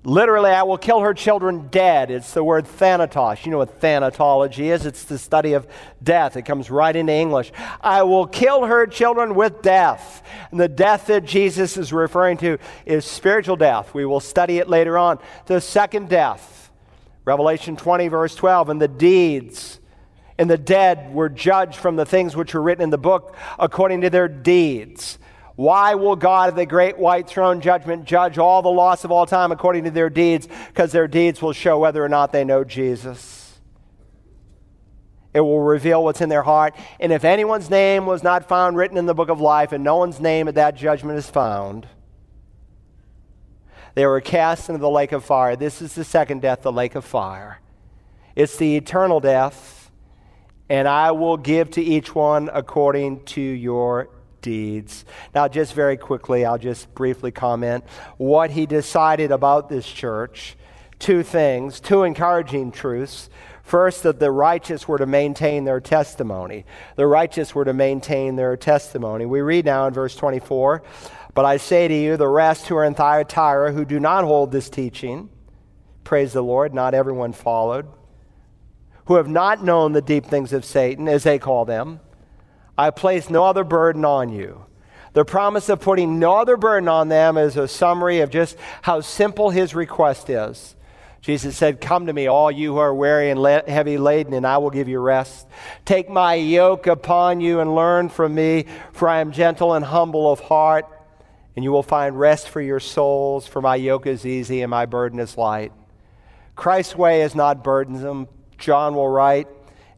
Literally, 0.03 0.51
I 0.51 0.63
will 0.63 0.79
kill 0.79 1.01
her 1.01 1.13
children 1.13 1.69
dead. 1.69 2.11
It's 2.11 2.33
the 2.33 2.43
word 2.43 2.67
thanatos. 2.67 3.45
You 3.45 3.51
know 3.51 3.59
what 3.59 3.81
thanatology 3.81 4.73
is? 4.73 4.87
It's 4.87 5.05
the 5.05 5.19
study 5.19 5.53
of 5.53 5.67
death. 6.03 6.39
It 6.39 6.43
comes 6.43 6.71
right 6.71 6.97
into 6.97 7.13
English. 7.13 7.53
I 7.83 8.03
will 8.05 8.27
kill 8.27 8.65
her 8.65 8.87
children 8.87 9.35
with 9.35 9.61
death. 9.61 10.27
And 10.51 10.59
the 10.59 10.69
death 10.69 11.09
that 11.09 11.27
Jesus 11.27 11.77
is 11.77 11.93
referring 11.93 12.39
to 12.39 12.57
is 12.87 13.05
spiritual 13.05 13.57
death. 13.57 13.93
We 13.93 14.07
will 14.07 14.21
study 14.21 14.59
it 14.59 14.71
later 14.71 14.97
on. 14.97 15.19
The 15.45 15.61
second 15.61 16.09
death, 16.09 16.71
Revelation 17.27 17.77
20, 17.77 18.09
verse 18.09 18.35
12, 18.35 18.71
and 18.71 18.81
the 18.81 18.89
deeds 18.89 19.81
and 20.41 20.49
the 20.49 20.57
dead 20.57 21.13
were 21.13 21.29
judged 21.29 21.77
from 21.77 21.97
the 21.97 22.07
things 22.07 22.35
which 22.35 22.55
were 22.55 22.63
written 22.63 22.83
in 22.83 22.89
the 22.89 22.97
book 22.97 23.37
according 23.59 24.01
to 24.01 24.09
their 24.09 24.27
deeds. 24.27 25.19
Why 25.61 25.95
will 25.95 26.17
God 26.17 26.49
of 26.49 26.55
the 26.55 26.65
great 26.65 26.97
white 26.97 27.29
throne 27.29 27.61
judgment 27.61 28.07
judge 28.07 28.39
all 28.39 28.63
the 28.63 28.71
lost 28.71 29.05
of 29.05 29.13
all 29.13 29.27
time 29.27 29.53
according 29.53 29.85
to 29.85 29.91
their 29.91 30.09
deeds? 30.09 30.49
Because 30.69 30.91
their 30.91 31.07
deeds 31.07 31.43
will 31.43 31.53
show 31.53 31.79
whether 31.79 32.03
or 32.03 32.09
not 32.09 32.33
they 32.33 32.45
know 32.45 32.65
Jesus. 32.65 33.61
It 35.35 35.41
will 35.43 35.61
reveal 35.61 36.03
what's 36.03 36.23
in 36.23 36.31
their 36.31 36.45
heart. 36.45 36.75
And 36.99 37.13
if 37.13 37.27
anyone's 37.27 37.69
name 37.69 38.07
was 38.07 38.23
not 38.23 38.49
found 38.49 38.79
written 38.79 38.97
in 38.97 39.05
the 39.05 39.13
book 39.13 39.29
of 39.29 39.39
life, 39.39 39.73
and 39.73 39.85
no 39.85 39.97
one's 39.97 40.19
name 40.19 40.49
at 40.49 40.55
that 40.55 40.77
judgment 40.77 41.19
is 41.19 41.29
found, 41.29 41.87
they 43.95 44.07
were 44.07 44.23
cast 44.23 44.71
into 44.71 44.81
the 44.81 44.89
lake 44.89 45.13
of 45.13 45.27
fire. 45.27 45.57
This 45.57 45.83
is 45.83 45.95
the 45.95 46.05
second 46.05 46.41
death, 46.41 46.63
the 46.63 46.73
lake 46.73 46.95
of 46.95 47.05
fire. 47.05 47.61
It's 48.35 48.57
the 48.57 48.79
eternal 48.79 49.21
death, 49.21 49.91
and 50.71 50.89
I 50.89 51.11
will 51.11 51.37
give 51.37 51.71
to 51.73 51.83
each 51.83 52.15
one 52.15 52.49
according 52.51 53.27
to 53.27 53.43
your 53.43 54.09
deeds. 54.43 55.05
Now, 55.35 55.49
just 55.49 55.75
very 55.75 55.97
quickly, 55.97 56.45
I'll 56.45 56.59
just 56.59 56.95
briefly 56.95 57.31
comment 57.31 57.85
what 58.17 58.51
he 58.51 58.67
decided 58.67 59.31
about 59.31 59.69
this 59.69 59.87
church. 59.87 60.57
Two 60.99 61.23
things, 61.23 61.81
two 61.81 62.03
encouraging 62.03 62.73
truths. 62.73 63.31
First, 63.63 64.03
that 64.03 64.19
the 64.19 64.31
righteous 64.31 64.89
were 64.89 64.99
to 64.99 65.07
maintain 65.07 65.65
their 65.65 65.81
testimony. 65.81 66.67
The 66.97 67.07
righteous 67.07 67.55
were 67.55 67.65
to 67.65 67.73
maintain 67.73 68.37
their 68.37 68.57
testimony. 68.57 69.27
We 69.27 69.43
read 69.43 69.65
now 69.65 69.87
in 69.87 69.95
verse 69.95 70.17
24 70.17 70.83
But 71.35 71.45
I 71.45 71.57
say 71.57 71.87
to 71.87 71.95
you, 71.95 72.17
the 72.17 72.27
rest 72.27 72.67
who 72.67 72.77
are 72.77 72.85
in 72.85 72.95
Thyatira 72.95 73.73
who 73.73 73.85
do 73.85 74.01
not 74.01 74.25
hold 74.25 74.51
this 74.51 74.69
teaching, 74.69 75.31
praise 76.03 76.33
the 76.33 76.43
Lord, 76.43 76.75
not 76.75 76.95
everyone 76.95 77.33
followed, 77.33 77.87
who 79.05 79.15
have 79.15 79.29
not 79.29 79.65
known 79.65 79.93
the 79.93 80.03
deep 80.03 80.27
things 80.27 80.53
of 80.53 80.65
Satan, 80.65 81.09
as 81.09 81.23
they 81.23 81.39
call 81.39 81.65
them, 81.65 82.01
I 82.81 82.89
place 82.89 83.29
no 83.29 83.45
other 83.45 83.63
burden 83.63 84.07
on 84.07 84.33
you. 84.33 84.65
The 85.13 85.27
promise 85.27 85.69
of 85.69 85.83
putting 85.83 86.19
no 86.19 86.39
other 86.39 86.57
burden 86.57 86.89
on 86.89 87.09
them 87.09 87.37
is 87.37 87.59
a 87.59 87.69
summary 87.69 88.21
of 88.21 88.31
just 88.31 88.57
how 88.81 89.03
simple 89.03 89.51
his 89.51 89.75
request 89.75 90.31
is. 90.31 90.77
Jesus 91.21 91.59
said, 91.59 91.83
Come 91.83 92.07
to 92.07 92.13
me, 92.15 92.27
all 92.27 92.51
you 92.51 92.73
who 92.73 92.79
are 92.79 92.95
weary 92.95 93.31
and 93.31 93.69
heavy 93.69 93.99
laden, 93.99 94.33
and 94.33 94.47
I 94.47 94.57
will 94.57 94.71
give 94.71 94.89
you 94.89 94.99
rest. 94.99 95.47
Take 95.85 96.09
my 96.09 96.37
yoke 96.37 96.87
upon 96.87 97.43
you 97.43 97.61
and 97.61 97.75
learn 97.75 98.09
from 98.09 98.35
me, 98.35 98.65
for 98.93 99.11
I 99.11 99.21
am 99.21 99.33
gentle 99.33 99.75
and 99.75 99.85
humble 99.85 100.33
of 100.33 100.41
heart, 100.41 100.87
and 101.57 101.63
you 101.63 101.73
will 101.73 101.83
find 101.83 102.19
rest 102.19 102.49
for 102.49 102.63
your 102.63 102.81
souls, 102.81 103.47
for 103.47 103.61
my 103.61 103.77
yoke 103.77 104.07
is 104.07 104.25
easy 104.25 104.63
and 104.63 104.71
my 104.71 104.87
burden 104.87 105.21
is 105.21 105.37
light. 105.37 105.73
Christ's 106.57 106.97
way 106.97 107.21
is 107.21 107.35
not 107.35 107.63
burdensome. 107.63 108.27
John 108.57 108.95
will 108.95 109.09
write, 109.09 109.49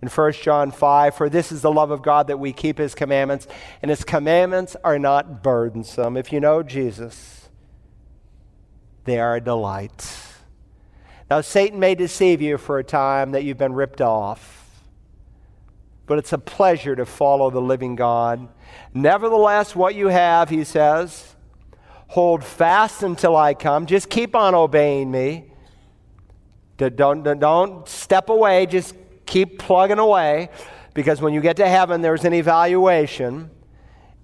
in 0.02 0.08
1 0.08 0.32
John 0.32 0.72
5 0.72 1.14
For 1.14 1.28
this 1.30 1.52
is 1.52 1.62
the 1.62 1.70
love 1.70 1.90
of 1.90 2.02
God 2.02 2.26
that 2.26 2.38
we 2.38 2.52
keep 2.52 2.78
his 2.78 2.94
commandments, 2.94 3.46
and 3.80 3.90
his 3.90 4.04
commandments 4.04 4.76
are 4.84 4.98
not 4.98 5.42
burdensome. 5.42 6.16
If 6.16 6.32
you 6.32 6.40
know 6.40 6.62
Jesus, 6.62 7.48
they 9.04 9.18
are 9.18 9.36
a 9.36 9.40
delight. 9.40 10.18
Now, 11.30 11.40
Satan 11.40 11.80
may 11.80 11.94
deceive 11.94 12.42
you 12.42 12.58
for 12.58 12.78
a 12.78 12.84
time 12.84 13.30
that 13.30 13.44
you've 13.44 13.56
been 13.56 13.72
ripped 13.72 14.02
off, 14.02 14.82
but 16.04 16.18
it's 16.18 16.32
a 16.32 16.38
pleasure 16.38 16.94
to 16.94 17.06
follow 17.06 17.48
the 17.50 17.62
living 17.62 17.96
God. 17.96 18.48
Nevertheless, 18.92 19.74
what 19.74 19.94
you 19.94 20.08
have, 20.08 20.50
he 20.50 20.64
says, 20.64 21.34
hold 22.08 22.44
fast 22.44 23.02
until 23.02 23.34
I 23.34 23.54
come. 23.54 23.86
Just 23.86 24.10
keep 24.10 24.34
on 24.34 24.54
obeying 24.54 25.10
me. 25.10 25.52
Don't, 26.76 27.22
don't, 27.22 27.40
don't 27.40 27.88
step 27.88 28.28
away. 28.28 28.66
Just 28.66 28.94
keep 29.26 29.58
plugging 29.58 29.98
away 29.98 30.48
because 30.94 31.20
when 31.20 31.32
you 31.32 31.40
get 31.40 31.56
to 31.56 31.68
heaven, 31.68 32.02
there's 32.02 32.24
an 32.24 32.34
evaluation. 32.34 33.50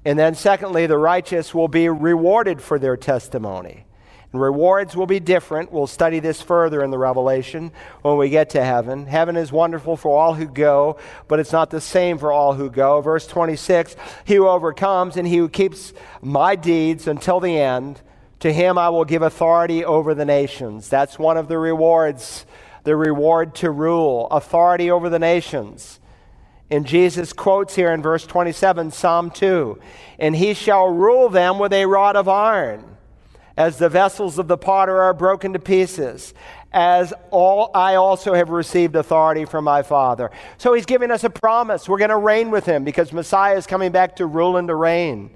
And 0.05 0.19
then, 0.19 0.35
secondly, 0.35 0.87
the 0.87 0.99
righteous 0.99 1.55
will 1.55 1.69
be 1.69 1.89
rewarded 1.89 2.61
for 2.61 2.79
their 2.79 2.97
testimony. 2.97 3.85
And 4.33 4.43
rewards 4.43 4.95
will 4.95 5.07
be 5.07 5.21
different. 5.21 5.73
We'll 5.73 5.87
study 5.87 6.21
this 6.21 6.43
further 6.43 6.85
in 6.85 6.91
the 6.91 6.99
Revelation 6.99 7.73
when 8.03 8.19
we 8.19 8.29
get 8.29 8.51
to 8.51 8.63
heaven. 8.63 9.07
Heaven 9.07 9.37
is 9.37 9.51
wonderful 9.51 9.97
for 9.97 10.19
all 10.19 10.35
who 10.35 10.47
go, 10.47 10.99
but 11.29 11.41
it's 11.41 11.53
not 11.53 11.71
the 11.71 11.81
same 11.81 12.19
for 12.19 12.31
all 12.31 12.53
who 12.53 12.71
go. 12.71 13.01
Verse 13.01 13.27
26 13.27 13.97
He 14.27 14.35
who 14.35 14.47
overcomes 14.47 15.17
and 15.17 15.27
he 15.27 15.39
who 15.39 15.49
keeps 15.49 15.95
my 16.21 16.57
deeds 16.57 17.07
until 17.07 17.41
the 17.41 17.59
end, 17.59 18.03
to 18.41 18.53
him 18.53 18.77
I 18.77 18.91
will 18.91 19.07
give 19.07 19.23
authority 19.23 19.83
over 19.83 20.15
the 20.15 20.27
nations. 20.27 20.91
That's 20.91 21.19
one 21.19 21.39
of 21.39 21.49
the 21.49 21.57
rewards 21.57 22.45
the 22.89 22.97
reward 22.97 23.55
to 23.55 23.71
rule, 23.71 24.27
authority 24.31 24.91
over 24.91 25.11
the 25.11 25.19
nations. 25.19 26.01
And 26.71 26.87
Jesus 26.87 27.35
quotes 27.35 27.75
here 27.75 27.93
in 27.93 28.01
verse 28.01 28.27
27, 28.27 28.93
Psalm 28.93 29.31
2 29.31 29.79
And 30.19 30.35
he 30.35 30.55
shall 30.55 30.89
rule 30.89 31.29
them 31.29 31.59
with 31.59 31.75
a 31.75 31.85
rod 31.85 32.17
of 32.17 32.29
iron, 32.29 32.97
as 33.59 33.77
the 33.77 33.91
vessels 33.91 34.39
of 34.39 34.49
the 34.49 34.57
potter 34.57 35.03
are 35.03 35.13
broken 35.13 35.53
to 35.53 35.59
pieces, 35.59 36.33
as 36.73 37.13
all 37.31 37.71
I 37.75 37.97
also 37.97 38.33
have 38.33 38.49
received 38.49 38.97
authority 38.97 39.45
from 39.45 39.65
my 39.65 39.83
Father. 39.83 40.31
So 40.57 40.73
he's 40.73 40.87
giving 40.87 41.11
us 41.11 41.25
a 41.25 41.31
promise. 41.31 41.91
We're 41.91 41.99
going 41.99 42.09
to 42.09 42.17
reign 42.17 42.51
with 42.51 42.65
him 42.65 42.85
because 42.85 43.13
Messiah 43.13 43.57
is 43.59 43.67
coming 43.67 43.93
back 43.93 44.17
to 44.17 44.25
rule 44.25 44.57
and 44.57 44.67
to 44.69 44.75
reign. 44.75 45.29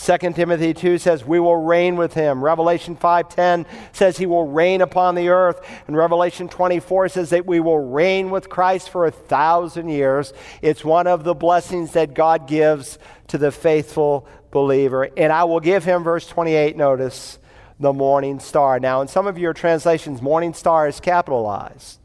2 0.00 0.16
Timothy 0.32 0.72
2 0.72 0.98
says 0.98 1.24
we 1.24 1.40
will 1.40 1.56
reign 1.56 1.96
with 1.96 2.14
him. 2.14 2.42
Revelation 2.42 2.96
5:10 2.96 3.66
says 3.92 4.16
he 4.16 4.26
will 4.26 4.46
reign 4.46 4.80
upon 4.80 5.16
the 5.16 5.28
earth. 5.28 5.60
And 5.86 5.96
Revelation 5.96 6.48
24 6.48 7.08
says 7.08 7.30
that 7.30 7.46
we 7.46 7.58
will 7.58 7.78
reign 7.78 8.30
with 8.30 8.48
Christ 8.48 8.90
for 8.90 9.06
a 9.06 9.10
thousand 9.10 9.88
years. 9.88 10.32
It's 10.62 10.84
one 10.84 11.08
of 11.08 11.24
the 11.24 11.34
blessings 11.34 11.92
that 11.92 12.14
God 12.14 12.46
gives 12.46 12.98
to 13.26 13.38
the 13.38 13.50
faithful 13.50 14.28
believer. 14.52 15.08
And 15.16 15.32
I 15.32 15.44
will 15.44 15.60
give 15.60 15.84
him, 15.84 16.04
verse 16.04 16.26
28, 16.26 16.76
notice, 16.76 17.38
the 17.80 17.92
morning 17.92 18.38
star. 18.38 18.78
Now, 18.78 19.00
in 19.00 19.08
some 19.08 19.26
of 19.26 19.36
your 19.36 19.52
translations, 19.52 20.22
morning 20.22 20.54
star 20.54 20.86
is 20.88 21.00
capitalized. 21.00 21.98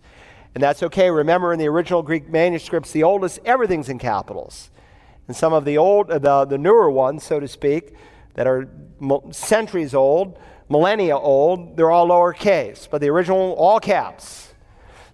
And 0.55 0.63
that's 0.63 0.83
okay. 0.83 1.09
Remember, 1.09 1.53
in 1.53 1.59
the 1.59 1.67
original 1.67 2.03
Greek 2.03 2.29
manuscripts, 2.29 2.91
the 2.91 3.03
oldest, 3.03 3.39
everything's 3.45 3.89
in 3.89 3.99
capitals. 3.99 4.71
And 5.33 5.37
some 5.39 5.51
of 5.51 5.65
the 5.65 5.79
old, 5.79 6.11
uh, 6.11 6.19
the, 6.19 6.45
the 6.45 6.59
newer 6.59 6.91
ones, 6.91 7.23
so 7.23 7.39
to 7.39 7.47
speak, 7.47 7.95
that 8.35 8.45
are 8.45 8.69
centuries 9.31 9.95
old, 9.95 10.37
millennia 10.69 11.17
old, 11.17 11.75
they're 11.75 11.89
all 11.89 12.07
lowercase, 12.07 12.87
but 12.87 13.01
the 13.01 13.09
original, 13.09 13.53
all 13.53 13.79
caps. 13.79 14.53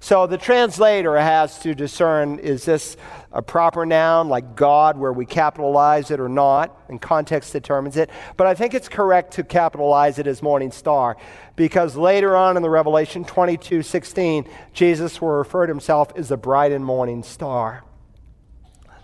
So 0.01 0.27
the 0.27 0.37
translator 0.37 1.17
has 1.17 1.59
to 1.59 1.73
discern 1.73 2.39
is 2.39 2.65
this 2.65 2.97
a 3.31 3.41
proper 3.41 3.85
noun 3.85 4.27
like 4.27 4.57
God 4.57 4.97
where 4.97 5.13
we 5.13 5.25
capitalize 5.25 6.11
it 6.11 6.19
or 6.19 6.27
not, 6.27 6.77
and 6.89 7.01
context 7.01 7.53
determines 7.53 7.95
it. 7.95 8.09
But 8.35 8.47
I 8.47 8.55
think 8.55 8.73
it's 8.73 8.89
correct 8.89 9.35
to 9.35 9.45
capitalize 9.45 10.19
it 10.19 10.27
as 10.27 10.41
morning 10.41 10.73
star 10.73 11.15
because 11.55 11.95
later 11.95 12.35
on 12.35 12.57
in 12.57 12.61
the 12.61 12.69
Revelation 12.69 13.23
22 13.23 13.83
16, 13.83 14.49
Jesus 14.73 15.21
will 15.21 15.29
refer 15.29 15.65
to 15.65 15.71
himself 15.71 16.11
as 16.17 16.27
the 16.27 16.35
bright 16.35 16.73
and 16.73 16.83
morning 16.83 17.23
star. 17.23 17.85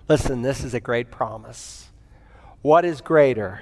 Listen, 0.07 0.43
this 0.43 0.63
is 0.63 0.73
a 0.73 0.79
great 0.79 1.09
promise. 1.09 1.89
What 2.61 2.85
is 2.85 3.01
greater 3.01 3.61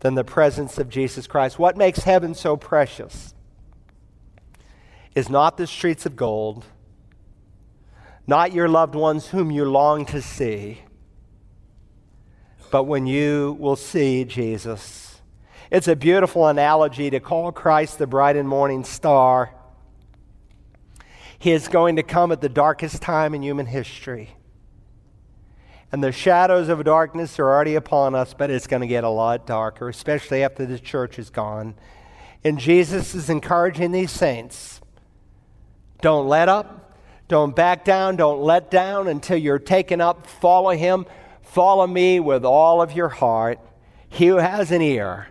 than 0.00 0.14
the 0.14 0.24
presence 0.24 0.78
of 0.78 0.88
Jesus 0.88 1.26
Christ? 1.26 1.58
What 1.58 1.76
makes 1.76 2.00
heaven 2.00 2.34
so 2.34 2.56
precious 2.56 3.34
is 5.14 5.28
not 5.28 5.56
the 5.56 5.66
streets 5.66 6.06
of 6.06 6.16
gold, 6.16 6.64
not 8.26 8.52
your 8.52 8.68
loved 8.68 8.94
ones 8.94 9.28
whom 9.28 9.50
you 9.50 9.64
long 9.64 10.06
to 10.06 10.20
see, 10.20 10.82
but 12.70 12.84
when 12.84 13.06
you 13.06 13.56
will 13.60 13.76
see 13.76 14.24
Jesus. 14.24 15.20
It's 15.70 15.88
a 15.88 15.96
beautiful 15.96 16.48
analogy 16.48 17.10
to 17.10 17.20
call 17.20 17.52
Christ 17.52 17.98
the 17.98 18.06
bright 18.06 18.36
and 18.36 18.48
morning 18.48 18.82
star 18.82 19.52
He 21.38 21.52
is 21.52 21.68
going 21.68 21.96
to 21.96 22.02
come 22.02 22.32
at 22.32 22.40
the 22.40 22.48
darkest 22.48 23.00
time 23.00 23.34
in 23.34 23.42
human 23.42 23.66
history. 23.66 24.30
And 25.92 26.04
the 26.04 26.12
shadows 26.12 26.68
of 26.68 26.84
darkness 26.84 27.38
are 27.38 27.48
already 27.48 27.74
upon 27.74 28.14
us, 28.14 28.34
but 28.34 28.50
it's 28.50 28.66
going 28.66 28.82
to 28.82 28.86
get 28.86 29.02
a 29.02 29.08
lot 29.08 29.46
darker, 29.46 29.88
especially 29.88 30.44
after 30.44 30.64
the 30.64 30.78
church 30.78 31.18
is 31.18 31.30
gone. 31.30 31.74
And 32.44 32.58
Jesus 32.58 33.14
is 33.14 33.28
encouraging 33.28 33.92
these 33.92 34.12
saints 34.12 34.80
don't 36.00 36.28
let 36.28 36.48
up, 36.48 36.96
don't 37.28 37.54
back 37.54 37.84
down, 37.84 38.16
don't 38.16 38.40
let 38.40 38.70
down 38.70 39.06
until 39.06 39.36
you're 39.36 39.58
taken 39.58 40.00
up. 40.00 40.26
Follow 40.26 40.70
him, 40.70 41.06
follow 41.42 41.86
me 41.86 42.20
with 42.20 42.44
all 42.44 42.80
of 42.80 42.92
your 42.92 43.08
heart. 43.08 43.60
He 44.08 44.28
who 44.28 44.36
has 44.36 44.72
an 44.72 44.80
ear, 44.80 45.28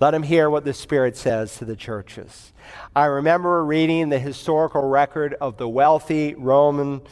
let 0.00 0.12
him 0.12 0.24
hear 0.24 0.50
what 0.50 0.64
the 0.64 0.74
Spirit 0.74 1.16
says 1.16 1.56
to 1.58 1.64
the 1.64 1.76
churches. 1.76 2.52
I 2.96 3.04
remember 3.04 3.64
reading 3.64 4.08
the 4.08 4.18
historical 4.18 4.82
record 4.82 5.34
of 5.40 5.56
the 5.56 5.68
wealthy 5.68 6.34
Roman 6.34 7.02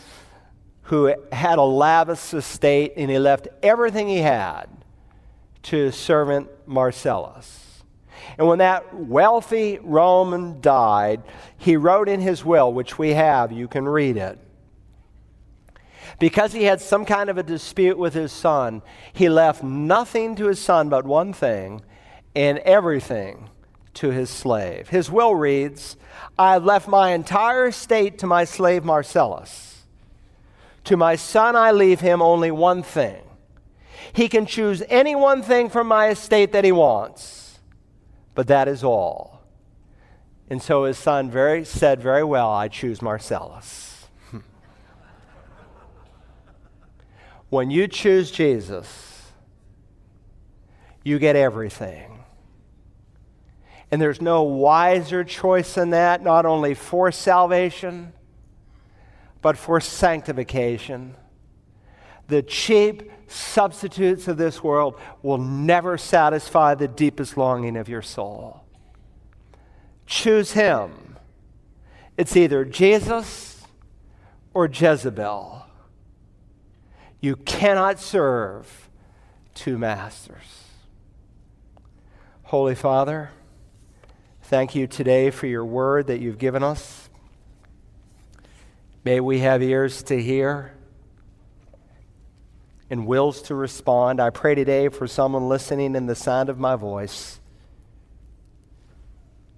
who 0.83 1.15
had 1.31 1.59
a 1.59 1.63
lavish 1.63 2.35
estate 2.35 2.95
and 2.97 3.11
he 3.11 3.19
left 3.19 3.49
everything 3.63 4.09
he 4.09 4.19
had 4.19 4.67
to 5.63 5.77
his 5.77 5.95
servant 5.95 6.49
Marcellus. 6.67 7.83
And 8.39 8.47
when 8.47 8.59
that 8.59 8.95
wealthy 8.95 9.79
Roman 9.83 10.61
died, 10.61 11.23
he 11.57 11.77
wrote 11.77 12.09
in 12.09 12.21
his 12.21 12.45
will, 12.45 12.73
which 12.73 12.99
we 12.99 13.11
have, 13.11 13.53
you 13.53 13.69
can 13.69 13.89
read 13.89 14.17
it. 14.17 14.39
Because 16.19 16.53
he 16.53 16.65
had 16.65 16.81
some 16.81 17.05
kind 17.05 17.31
of 17.31 17.39
a 17.39 17.43
dispute 17.43 17.97
with 17.97 18.15
his 18.15 18.33
son, 18.33 18.83
he 19.13 19.29
left 19.29 19.63
nothing 19.63 20.35
to 20.37 20.47
his 20.47 20.61
son 20.61 20.89
but 20.89 21.05
one 21.05 21.33
thing 21.33 21.83
and 22.35 22.59
everything 22.59 23.49
to 23.95 24.11
his 24.11 24.31
slave. 24.31 24.89
His 24.89 25.11
will 25.11 25.35
reads 25.35 25.97
I 26.39 26.53
have 26.53 26.65
left 26.65 26.89
my 26.89 27.11
entire 27.11 27.67
estate 27.69 28.19
to 28.19 28.27
my 28.27 28.45
slave 28.45 28.85
Marcellus 28.85 29.80
to 30.85 30.97
my 30.97 31.17
son, 31.17 31.57
I 31.57 31.73
leave 31.73 32.01
him 32.01 32.23
only 32.23 32.51
one 32.51 32.83
thing. 32.83 33.23
He 34.13 34.29
can 34.29 34.47
choose 34.47 34.83
any 34.89 35.15
one 35.15 35.43
thing 35.43 35.69
from 35.69 35.87
my 35.87 36.09
estate 36.09 36.53
that 36.53 36.65
he 36.65 36.73
wants, 36.73 37.61
but 38.35 38.47
that 38.49 38.67
is 38.69 38.83
all. 38.83 39.43
And 40.49 40.61
so 40.61 40.85
his 40.85 40.99
son 40.99 41.31
very, 41.31 41.65
said 41.65 42.01
very 42.01 42.25
well, 42.25 42.51
I 42.51 42.67
choose 42.69 43.01
Marcellus. 43.01 44.09
when 47.51 47.71
you 47.71 47.87
choose 47.87 48.33
Jesus, 48.33 49.31
you 51.05 51.19
get 51.21 51.37
everything. 51.37 52.25
And 53.93 54.01
there's 54.01 54.21
no 54.21 54.43
wiser 54.43 55.25
choice 55.25 55.75
than 55.75 55.91
that, 55.91 56.23
not 56.23 56.47
only 56.47 56.75
for 56.75 57.13
salvation 57.13 58.13
but 59.43 59.57
for 59.57 59.81
sanctification. 59.81 61.15
The 62.29 62.43
cheap 62.43 63.11
substitutes 63.27 64.29
of 64.29 64.37
this 64.37 64.63
world 64.63 64.99
will 65.23 65.39
never 65.39 65.99
satisfy 65.99 66.75
the 66.75 66.89
deepest 66.89 67.37
longing 67.37 67.77
of 67.77 67.89
your 67.89 68.03
soul. 68.03 68.65
Choose 70.07 70.53
Him. 70.53 71.17
It's 72.17 72.37
either 72.37 72.65
Jesus 72.65 73.65
or 74.55 74.67
Jezebel. 74.67 75.67
You 77.21 77.37
cannot 77.37 78.01
serve 78.01 78.89
two 79.55 79.79
masters. 79.79 80.65
Holy 82.45 82.75
Father, 82.75 83.31
thank 84.43 84.75
you 84.75 84.87
today 84.87 85.31
for 85.31 85.47
your 85.47 85.65
word 85.65 86.07
that 86.09 86.21
you've 86.21 86.39
given 86.39 86.63
us. 86.63 87.10
May 89.03 89.19
we 89.21 89.39
have 89.39 89.63
ears 89.63 90.03
to 90.05 90.21
hear 90.21 90.75
and 92.91 93.07
wills 93.07 93.41
to 93.43 93.55
respond. 93.55 94.21
I 94.21 94.29
pray 94.29 94.55
today 94.55 94.89
for 94.89 95.07
someone 95.07 95.49
listening 95.49 95.95
in 95.95 96.05
the 96.05 96.15
sound 96.15 96.51
of 96.51 96.59
my 96.59 96.77
voice 96.77 97.41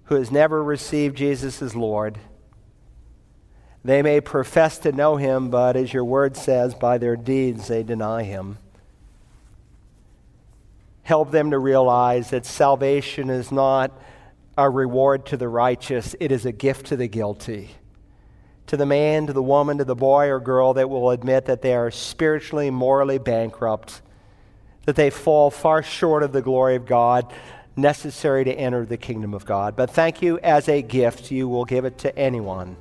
who 0.05 0.15
has 0.15 0.31
never 0.31 0.63
received 0.63 1.17
Jesus 1.17 1.61
as 1.61 1.75
Lord. 1.75 2.19
They 3.83 4.01
may 4.01 4.21
profess 4.21 4.77
to 4.79 4.93
know 4.93 5.17
him, 5.17 5.49
but 5.49 5.75
as 5.75 5.91
your 5.91 6.05
word 6.05 6.37
says, 6.37 6.73
by 6.73 6.97
their 6.97 7.17
deeds 7.17 7.67
they 7.67 7.83
deny 7.83 8.23
him. 8.23 8.59
Help 11.01 11.31
them 11.31 11.51
to 11.51 11.59
realize 11.59 12.29
that 12.29 12.45
salvation 12.45 13.29
is 13.29 13.51
not 13.51 13.91
a 14.57 14.69
reward 14.69 15.25
to 15.25 15.35
the 15.35 15.49
righteous, 15.49 16.15
it 16.21 16.31
is 16.31 16.45
a 16.45 16.53
gift 16.53 16.85
to 16.85 16.95
the 16.95 17.07
guilty 17.09 17.71
to 18.73 18.77
the 18.77 18.87
man, 18.87 19.27
to 19.27 19.33
the 19.33 19.43
woman, 19.43 19.77
to 19.77 19.85
the 19.85 19.93
boy 19.93 20.27
or 20.29 20.39
girl 20.39 20.73
that 20.73 20.89
will 20.89 21.11
admit 21.11 21.45
that 21.45 21.61
they 21.61 21.75
are 21.75 21.91
spiritually, 21.91 22.71
morally 22.71 23.19
bankrupt, 23.19 24.01
that 24.85 24.95
they 24.95 25.11
fall 25.11 25.51
far 25.51 25.83
short 25.83 26.23
of 26.23 26.31
the 26.31 26.41
glory 26.41 26.75
of 26.75 26.83
God 26.83 27.31
necessary 27.75 28.43
to 28.43 28.51
enter 28.51 28.83
the 28.83 28.97
kingdom 28.97 29.35
of 29.35 29.45
God. 29.45 29.75
But 29.75 29.91
thank 29.91 30.23
you 30.23 30.39
as 30.39 30.67
a 30.69 30.81
gift, 30.81 31.29
you 31.29 31.47
will 31.47 31.65
give 31.65 31.85
it 31.85 31.99
to 31.99 32.17
anyone 32.17 32.75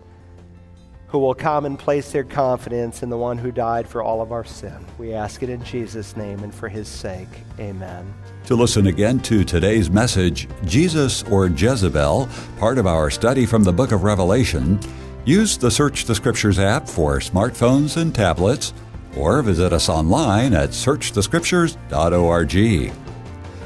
who 1.09 1.19
will 1.19 1.35
come 1.35 1.67
and 1.67 1.79
place 1.79 2.11
their 2.11 2.25
confidence 2.25 3.03
in 3.03 3.11
the 3.11 3.19
one 3.19 3.37
who 3.37 3.53
died 3.53 3.87
for 3.87 4.03
all 4.03 4.23
of 4.23 4.33
our 4.33 4.45
sin. 4.45 4.87
We 4.97 5.13
ask 5.13 5.43
it 5.43 5.51
in 5.51 5.63
Jesus' 5.63 6.17
name 6.17 6.43
and 6.43 6.55
for 6.55 6.71
his 6.71 6.89
sake. 6.89 7.29
Amen. 7.61 8.15
To 8.47 8.55
listen 8.55 8.87
again 8.87 9.21
to 9.21 9.45
today's 9.45 9.91
message, 9.91 10.49
Jesus 10.65 11.23
or 11.25 11.49
Jezebel, 11.49 12.31
part 12.59 12.79
of 12.79 12.87
our 12.87 13.11
study 13.11 13.45
from 13.45 13.63
the 13.63 13.75
book 13.75 13.93
of 13.93 14.05
Revelation, 14.05 14.81
Use 15.25 15.57
the 15.57 15.71
Search 15.71 16.05
the 16.05 16.17
Scriptures 16.17 16.59
app 16.59 16.89
for 16.89 17.21
smartphones 17.21 17.97
and 17.97 18.13
tablets, 18.13 18.75
or 19.17 19.41
visit 19.43 19.73
us 19.73 19.89
online 19.89 20.53
at 20.53 20.71
searchthescriptures.org. 20.71 22.55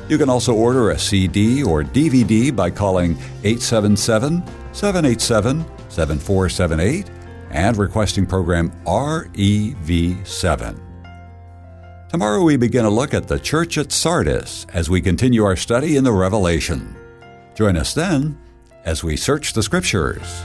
You 0.09 0.19
can 0.19 0.29
also 0.29 0.53
order 0.55 0.91
a 0.91 0.99
CD 0.99 1.63
or 1.63 1.83
DVD 1.83 2.55
by 2.55 2.69
calling 2.71 3.13
877 3.43 4.43
787 4.73 5.65
7478 5.89 7.11
and 7.51 7.77
requesting 7.79 8.27
program 8.27 8.71
REV7. 8.85 10.81
Tomorrow 12.11 12.43
we 12.43 12.57
begin 12.57 12.85
a 12.85 12.91
look 12.91 13.15
at 13.15 13.27
the 13.29 13.41
church 13.41 13.79
at 13.79 13.91
Sardis 13.93 14.67
as 14.75 14.91
we 14.91 15.01
continue 15.01 15.43
our 15.45 15.57
study 15.57 15.97
in 15.97 16.05
the 16.05 16.13
Revelation. 16.13 16.95
Join 17.55 17.77
us 17.79 17.95
then 17.95 18.39
as 18.85 19.03
we 19.03 19.17
search 19.17 19.55
the 19.55 19.63
Scriptures. 19.63 20.45